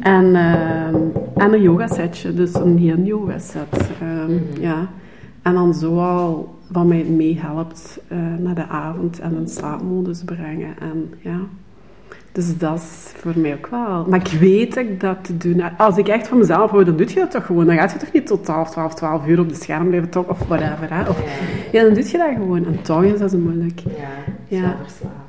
en, 0.00 0.34
ehm, 0.34 0.96
en 1.36 1.52
een 1.52 1.62
yogasetje, 1.62 2.34
dus 2.34 2.54
een 2.54 2.78
heel 2.78 2.98
yoga 2.98 3.38
set. 3.38 3.90
Ehm, 4.00 4.32
Mhm. 4.32 4.60
ja. 4.60 4.88
En 5.42 5.54
dan 5.54 5.74
zo 5.74 5.98
al 6.00 6.57
wat 6.72 6.84
mij 6.86 7.02
meehelpt 7.04 7.98
eh 8.08 8.16
naar 8.38 8.54
de 8.54 8.66
avond 8.66 9.18
en 9.20 9.34
een 9.36 9.48
slaapmodus 9.48 10.22
brengen. 10.24 10.74
En 10.80 11.14
ja, 11.20 11.38
dus 12.32 12.58
dat 12.58 12.78
is 12.78 13.12
voor 13.16 13.32
mij 13.36 13.54
ook 13.54 13.66
wel. 13.66 14.06
Maar 14.08 14.20
ik 14.32 14.38
weet 14.40 14.74
dat 14.74 14.84
ik 14.84 15.00
dat 15.00 15.16
te 15.24 15.36
doen. 15.36 15.62
Als 15.78 15.96
ik 15.96 16.08
echt 16.08 16.28
van 16.28 16.38
mezelf 16.38 16.70
hou, 16.70 16.84
dan 16.84 16.96
doe 16.96 17.08
je 17.08 17.14
dat 17.14 17.30
toch 17.30 17.46
gewoon. 17.46 17.66
Dan 17.66 17.76
gaat 17.76 17.92
je 17.92 17.98
toch 17.98 18.12
niet 18.12 18.26
tot 18.26 18.44
12, 18.44 18.70
12, 18.70 18.94
12 18.94 19.26
uur 19.26 19.40
op 19.40 19.48
de 19.48 19.54
scherm 19.54 19.88
blijven 19.88 20.08
toch, 20.10 20.26
of 20.28 20.38
whatever. 20.38 20.94
Hè? 20.94 21.08
Of, 21.08 21.18
Ja. 21.20 21.78
ja, 21.78 21.84
dan 21.84 21.94
doe 21.94 22.04
je 22.10 22.18
dat 22.18 22.30
gewoon. 22.34 22.66
En 22.66 22.82
toch 22.82 23.04
is 23.04 23.18
dat 23.18 23.30
zo 23.30 23.38
moeilijk. 23.38 23.80
Ja, 24.48 24.76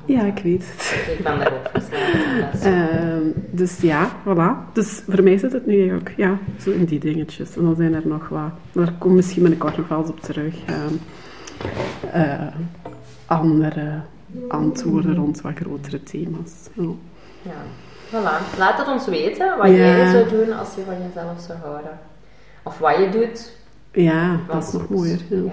Ja. 0.06 0.24
ik 0.24 0.40
weet 0.42 0.64
het. 0.66 1.08
Ik 1.18 1.24
ben 1.24 1.38
daar 1.38 1.52
ook 1.52 1.70
verslaafd. 1.72 2.64
Ehm, 2.64 3.22
dus 3.50 3.80
ja, 3.80 4.08
voilà. 4.24 4.72
Dus 4.72 5.02
voor 5.08 5.22
mij 5.22 5.38
zit 5.38 5.52
het 5.52 5.66
nu 5.66 5.94
ook 5.94 6.08
ja, 6.16 6.38
zo 6.58 6.70
in 6.70 6.84
die 6.84 6.98
dingetjes. 7.00 7.56
En 7.56 7.62
dan 7.64 7.74
zijn 7.76 7.94
er 7.94 8.02
nog 8.04 8.28
wat. 8.28 8.50
Daar 8.72 8.92
kom 8.98 9.14
misschien 9.14 9.42
binnenkort 9.42 9.76
nog 9.76 9.88
wel 9.88 9.98
eens 10.00 10.08
op 10.10 10.20
terug. 10.20 10.54
ehm, 10.66 10.94
eh, 12.12 12.46
andere 13.26 14.00
antwoorden 14.48 15.14
rond 15.14 15.40
wat 15.40 15.52
grotere 15.54 16.02
thema's. 16.02 16.52
Ja. 16.72 16.82
Ja. 17.42 17.52
Voilà. 18.08 18.58
Laat 18.58 18.78
het 18.78 18.88
ons 18.88 19.06
weten 19.06 19.58
wat 19.58 19.66
Ja. 19.68 19.72
jij 19.74 20.10
zou 20.10 20.28
doen 20.28 20.58
als 20.58 20.74
je 20.74 20.82
van 20.84 20.94
jezelf 21.06 21.40
zou 21.40 21.58
houden. 21.58 21.98
Of 22.62 22.78
wat 22.78 22.96
je 22.96 23.08
doet. 23.08 23.58
Ja, 23.92 24.36
dat 24.48 24.62
is 24.66 24.72
nog 24.72 24.88
mooier. 24.88 25.18
Ja. 25.28 25.52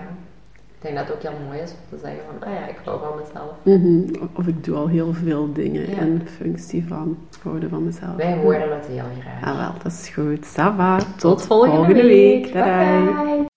Ik 0.79 0.83
denk 0.83 0.95
dat 0.95 1.07
het 1.07 1.15
ook 1.15 1.21
heel 1.21 1.45
mooi 1.47 1.59
is 1.59 1.71
om 1.71 1.97
te 1.97 2.03
zeggen 2.03 2.21
van, 2.39 2.47
ah 2.49 2.53
ja, 2.53 2.67
ik 2.67 2.75
hou 2.85 2.99
van 2.99 3.09
mezelf. 3.17 3.51
Mhm. 3.63 4.25
Of 4.33 4.47
ik 4.47 4.63
doe 4.63 4.75
al 4.75 4.87
heel 4.87 5.13
veel 5.13 5.53
dingen 5.53 5.87
in 5.87 6.27
functie 6.37 6.85
van 6.87 7.17
houden 7.43 7.69
van 7.69 7.85
mezelf. 7.85 8.15
Wij 8.15 8.37
horen 8.37 8.75
het 8.75 8.85
heel 8.85 9.03
graag. 9.21 9.43
Ah 9.53 9.57
wel, 9.59 9.73
dat 9.83 9.91
is 9.91 10.09
goed. 10.09 10.45
Sava. 10.45 10.97
Tot, 10.97 11.17
Tot 11.19 11.45
volgende, 11.45 11.75
volgende 11.75 12.01
week. 12.03 12.51
Bye 12.51 12.61
Bye. 12.63 13.23
bye. 13.25 13.56